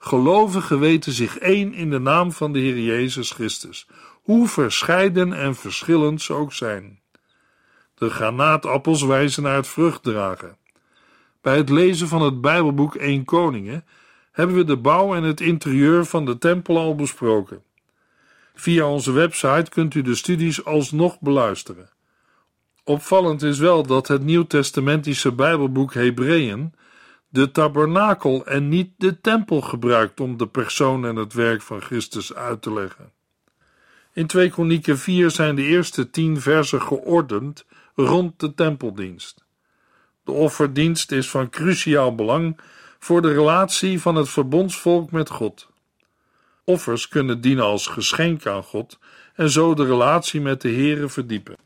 Gelovigen 0.04 0.78
weten 0.78 1.12
zich 1.12 1.38
één 1.38 1.74
in 1.74 1.90
de 1.90 1.98
naam 1.98 2.32
van 2.32 2.52
de 2.52 2.58
Heer 2.58 2.78
Jezus 2.78 3.30
Christus, 3.30 3.86
hoe 4.22 4.48
verscheiden 4.48 5.32
en 5.32 5.54
verschillend 5.54 6.22
ze 6.22 6.32
ook 6.32 6.52
zijn. 6.52 7.00
De 7.94 8.10
granaatappels 8.10 9.02
wijzen 9.02 9.42
naar 9.42 9.56
het 9.56 9.66
vruchtdragen. 9.66 10.56
Bij 11.40 11.56
het 11.56 11.68
lezen 11.68 12.08
van 12.08 12.22
het 12.22 12.40
Bijbelboek 12.40 12.94
1 12.94 13.24
Koningen 13.24 13.84
hebben 14.32 14.56
we 14.56 14.64
de 14.64 14.76
bouw 14.76 15.14
en 15.14 15.22
het 15.22 15.40
interieur 15.40 16.04
van 16.04 16.24
de 16.24 16.38
tempel 16.38 16.78
al 16.78 16.94
besproken. 16.94 17.62
Via 18.54 18.86
onze 18.86 19.12
website 19.12 19.70
kunt 19.70 19.94
u 19.94 20.02
de 20.02 20.14
studies 20.14 20.64
alsnog 20.64 21.20
beluisteren. 21.20 21.90
Opvallend 22.84 23.42
is 23.42 23.58
wel 23.58 23.82
dat 23.82 24.08
het 24.08 24.24
Nieuwtestamentische 24.24 25.32
Bijbelboek 25.32 25.94
Hebreeën 25.94 26.72
de 27.34 27.50
tabernakel 27.50 28.46
en 28.46 28.68
niet 28.68 28.90
de 28.96 29.20
tempel 29.20 29.60
gebruikt 29.60 30.20
om 30.20 30.36
de 30.36 30.46
persoon 30.46 31.06
en 31.06 31.16
het 31.16 31.32
werk 31.32 31.62
van 31.62 31.80
Christus 31.80 32.34
uit 32.34 32.62
te 32.62 32.72
leggen. 32.72 33.12
In 34.12 34.26
2 34.26 34.50
Kronieken 34.50 34.98
4 34.98 35.30
zijn 35.30 35.54
de 35.54 35.62
eerste 35.62 36.10
tien 36.10 36.40
versen 36.40 36.82
geordend 36.82 37.66
rond 37.94 38.40
de 38.40 38.54
tempeldienst. 38.54 39.44
De 40.24 40.32
offerdienst 40.32 41.12
is 41.12 41.30
van 41.30 41.50
cruciaal 41.50 42.14
belang 42.14 42.60
voor 42.98 43.22
de 43.22 43.32
relatie 43.32 44.00
van 44.00 44.14
het 44.14 44.28
verbondsvolk 44.28 45.10
met 45.10 45.30
God. 45.30 45.68
Offers 46.64 47.08
kunnen 47.08 47.40
dienen 47.40 47.64
als 47.64 47.86
geschenk 47.86 48.46
aan 48.46 48.62
God 48.62 48.98
en 49.34 49.50
zo 49.50 49.74
de 49.74 49.84
relatie 49.84 50.40
met 50.40 50.60
de 50.60 50.70
Here 50.70 51.08
verdiepen. 51.08 51.56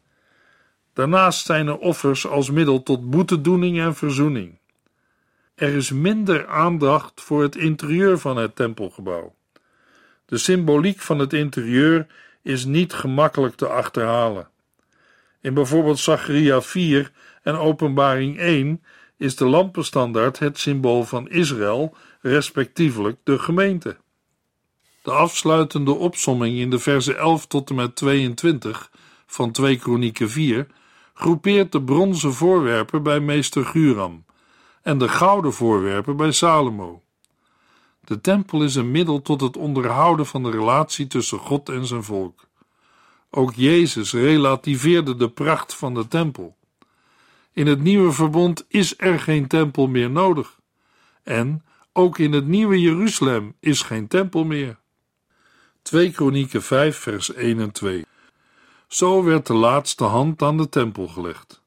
Daarnaast 0.93 1.47
zijn 1.47 1.67
er 1.67 1.79
offers 1.79 2.27
als 2.27 2.51
middel 2.51 2.83
tot 2.83 3.11
boetedoening 3.11 3.79
en 3.79 3.95
verzoening. 3.95 4.59
Er 5.59 5.75
is 5.75 5.91
minder 5.91 6.47
aandacht 6.47 7.21
voor 7.21 7.43
het 7.43 7.57
interieur 7.57 8.19
van 8.19 8.37
het 8.37 8.57
tempelgebouw. 8.57 9.35
De 10.25 10.39
symboliek 10.39 11.01
van 11.01 11.19
het 11.19 11.33
interieur 11.33 12.07
is 12.43 12.65
niet 12.65 12.93
gemakkelijk 12.93 13.55
te 13.55 13.69
achterhalen. 13.69 14.49
In 15.41 15.55
bijvoorbeeld 15.55 15.99
Zacharia 15.99 16.63
4 16.63 17.13
en 17.43 17.57
Openbaring 17.57 18.39
1 18.39 18.83
is 19.17 19.37
de 19.37 19.45
lampenstandaard 19.45 20.39
het 20.39 20.59
symbool 20.59 21.05
van 21.05 21.29
Israël, 21.29 21.97
respectievelijk 22.21 23.19
de 23.23 23.39
gemeente. 23.39 23.97
De 25.03 25.11
afsluitende 25.11 25.93
opsomming 25.93 26.59
in 26.59 26.71
de 26.71 26.79
verse 26.79 27.15
11 27.15 27.47
tot 27.47 27.71
en 27.71 27.75
met 27.75 27.97
22 27.97 28.91
van 29.27 29.51
2 29.51 29.79
Kronieken 29.79 30.31
4 30.31 30.67
groepeert 31.15 31.73
de 31.73 31.83
bronzen 31.83 32.33
voorwerpen 32.33 33.03
bij 33.03 33.21
meester 33.21 33.65
Guram 33.65 34.27
en 34.89 34.99
de 34.99 35.09
gouden 35.09 35.53
voorwerpen 35.53 36.17
bij 36.17 36.33
Salomo. 36.33 37.03
De 38.01 38.21
tempel 38.21 38.63
is 38.63 38.75
een 38.75 38.91
middel 38.91 39.23
tot 39.23 39.41
het 39.41 39.57
onderhouden 39.57 40.27
van 40.27 40.43
de 40.43 40.51
relatie 40.51 41.07
tussen 41.07 41.39
God 41.39 41.69
en 41.69 41.87
zijn 41.87 42.05
volk. 42.05 42.47
Ook 43.31 43.55
Jezus 43.55 44.13
relativeerde 44.13 45.17
de 45.17 45.31
pracht 45.31 45.75
van 45.75 45.95
de 45.95 46.09
tempel. 46.09 46.57
In 47.53 47.67
het 47.67 47.83
nieuwe 47.83 48.13
verbond 48.13 48.65
is 48.69 48.95
er 48.97 49.21
geen 49.21 49.47
tempel 49.47 49.87
meer 49.87 50.11
nodig. 50.11 50.59
En 51.23 51.65
ook 51.93 52.19
in 52.19 52.33
het 52.33 52.47
nieuwe 52.47 52.81
Jeruzalem 52.81 53.57
is 53.61 53.83
geen 53.83 54.09
tempel 54.09 54.45
meer. 54.45 54.79
2 55.83 56.11
Kronieken 56.11 56.63
5 56.63 56.97
vers 56.97 57.35
1 57.35 57.61
en 57.61 57.73
2 57.73 58.05
Zo 58.87 59.25
werd 59.25 59.47
de 59.47 59.55
laatste 59.55 60.05
hand 60.05 60.43
aan 60.43 60.57
de 60.57 60.69
tempel 60.69 61.09
gelegd. 61.09 61.58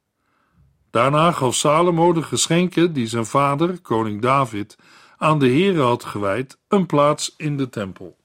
Daarna 0.92 1.32
gaf 1.32 1.56
Salomo 1.56 2.14
de 2.14 2.24
geschenken 2.24 2.94
die 2.94 3.08
zijn 3.08 3.26
vader, 3.26 3.80
koning 3.82 4.22
David, 4.22 4.78
aan 5.18 5.40
de 5.40 5.48
Heere 5.48 5.82
had 5.82 6.04
gewijd, 6.04 6.58
een 6.68 6.86
plaats 6.86 7.34
in 7.38 7.58
de 7.58 7.70
tempel. 7.70 8.18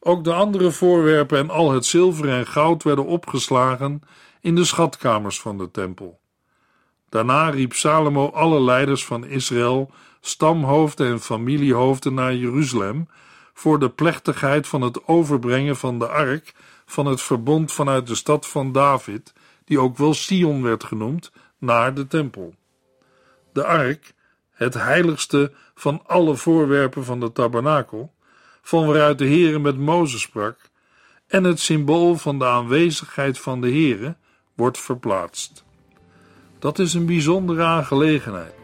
Ook 0.00 0.24
de 0.24 0.32
andere 0.32 0.70
voorwerpen 0.70 1.38
en 1.38 1.50
al 1.50 1.72
het 1.72 1.86
zilver 1.86 2.28
en 2.28 2.46
goud 2.46 2.82
werden 2.82 3.06
opgeslagen 3.06 4.02
in 4.40 4.54
de 4.54 4.64
schatkamers 4.64 5.40
van 5.40 5.58
de 5.58 5.70
tempel. 5.70 6.20
Daarna 7.08 7.50
riep 7.50 7.72
Salomo 7.72 8.30
alle 8.30 8.60
leiders 8.60 9.04
van 9.04 9.26
Israël, 9.26 9.90
stamhoofden 10.20 11.06
en 11.06 11.20
familiehoofden 11.20 12.14
naar 12.14 12.34
Jeruzalem 12.34 13.08
voor 13.54 13.78
de 13.78 13.90
plechtigheid 13.90 14.68
van 14.68 14.80
het 14.80 15.06
overbrengen 15.06 15.76
van 15.76 15.98
de 15.98 16.08
ark 16.08 16.54
van 16.86 17.06
het 17.06 17.22
verbond 17.22 17.72
vanuit 17.72 18.06
de 18.06 18.14
stad 18.14 18.46
van 18.48 18.72
David, 18.72 19.32
die 19.64 19.78
ook 19.78 19.96
wel 19.96 20.14
Sion 20.14 20.62
werd 20.62 20.84
genoemd, 20.84 21.32
naar 21.62 21.94
de 21.94 22.06
tempel. 22.06 22.54
De 23.52 23.64
ark, 23.64 24.12
het 24.50 24.74
heiligste 24.74 25.52
van 25.74 26.02
alle 26.06 26.36
voorwerpen 26.36 27.04
van 27.04 27.20
de 27.20 27.32
tabernakel, 27.32 28.12
van 28.62 28.86
waaruit 28.86 29.18
de 29.18 29.26
Heere 29.26 29.58
met 29.58 29.78
Mozes 29.78 30.20
sprak, 30.20 30.58
en 31.26 31.44
het 31.44 31.60
symbool 31.60 32.14
van 32.14 32.38
de 32.38 32.46
aanwezigheid 32.46 33.38
van 33.38 33.60
de 33.60 33.68
Heere, 33.68 34.16
wordt 34.54 34.78
verplaatst. 34.78 35.64
Dat 36.58 36.78
is 36.78 36.94
een 36.94 37.06
bijzondere 37.06 37.62
aangelegenheid 37.62 38.54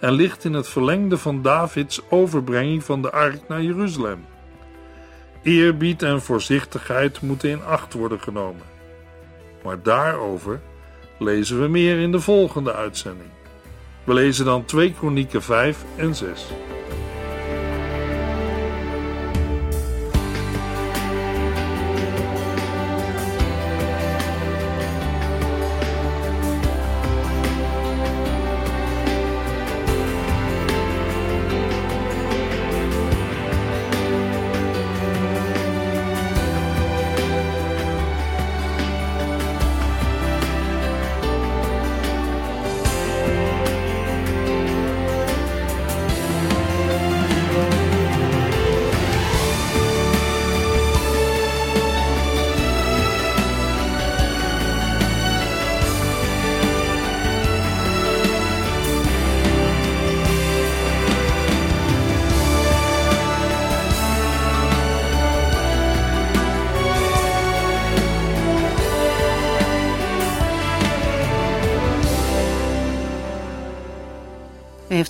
en 0.00 0.12
ligt 0.12 0.44
in 0.44 0.52
het 0.52 0.68
verlengde 0.68 1.18
van 1.18 1.42
Davids 1.42 2.10
overbrenging 2.10 2.84
van 2.84 3.02
de 3.02 3.10
ark 3.10 3.48
naar 3.48 3.62
Jeruzalem. 3.62 4.24
Eerbied 5.42 6.02
en 6.02 6.22
voorzichtigheid 6.22 7.20
moeten 7.20 7.50
in 7.50 7.64
acht 7.64 7.92
worden 7.92 8.20
genomen. 8.20 8.66
Maar 9.64 9.82
daarover 9.82 10.60
lezen 11.20 11.60
we 11.60 11.68
meer 11.68 11.98
in 11.98 12.12
de 12.12 12.20
volgende 12.20 12.72
uitzending. 12.72 13.30
We 14.04 14.14
lezen 14.14 14.44
dan 14.44 14.64
2 14.64 14.92
Kronieken 14.92 15.42
5 15.42 15.84
en 15.96 16.14
6. 16.14 16.46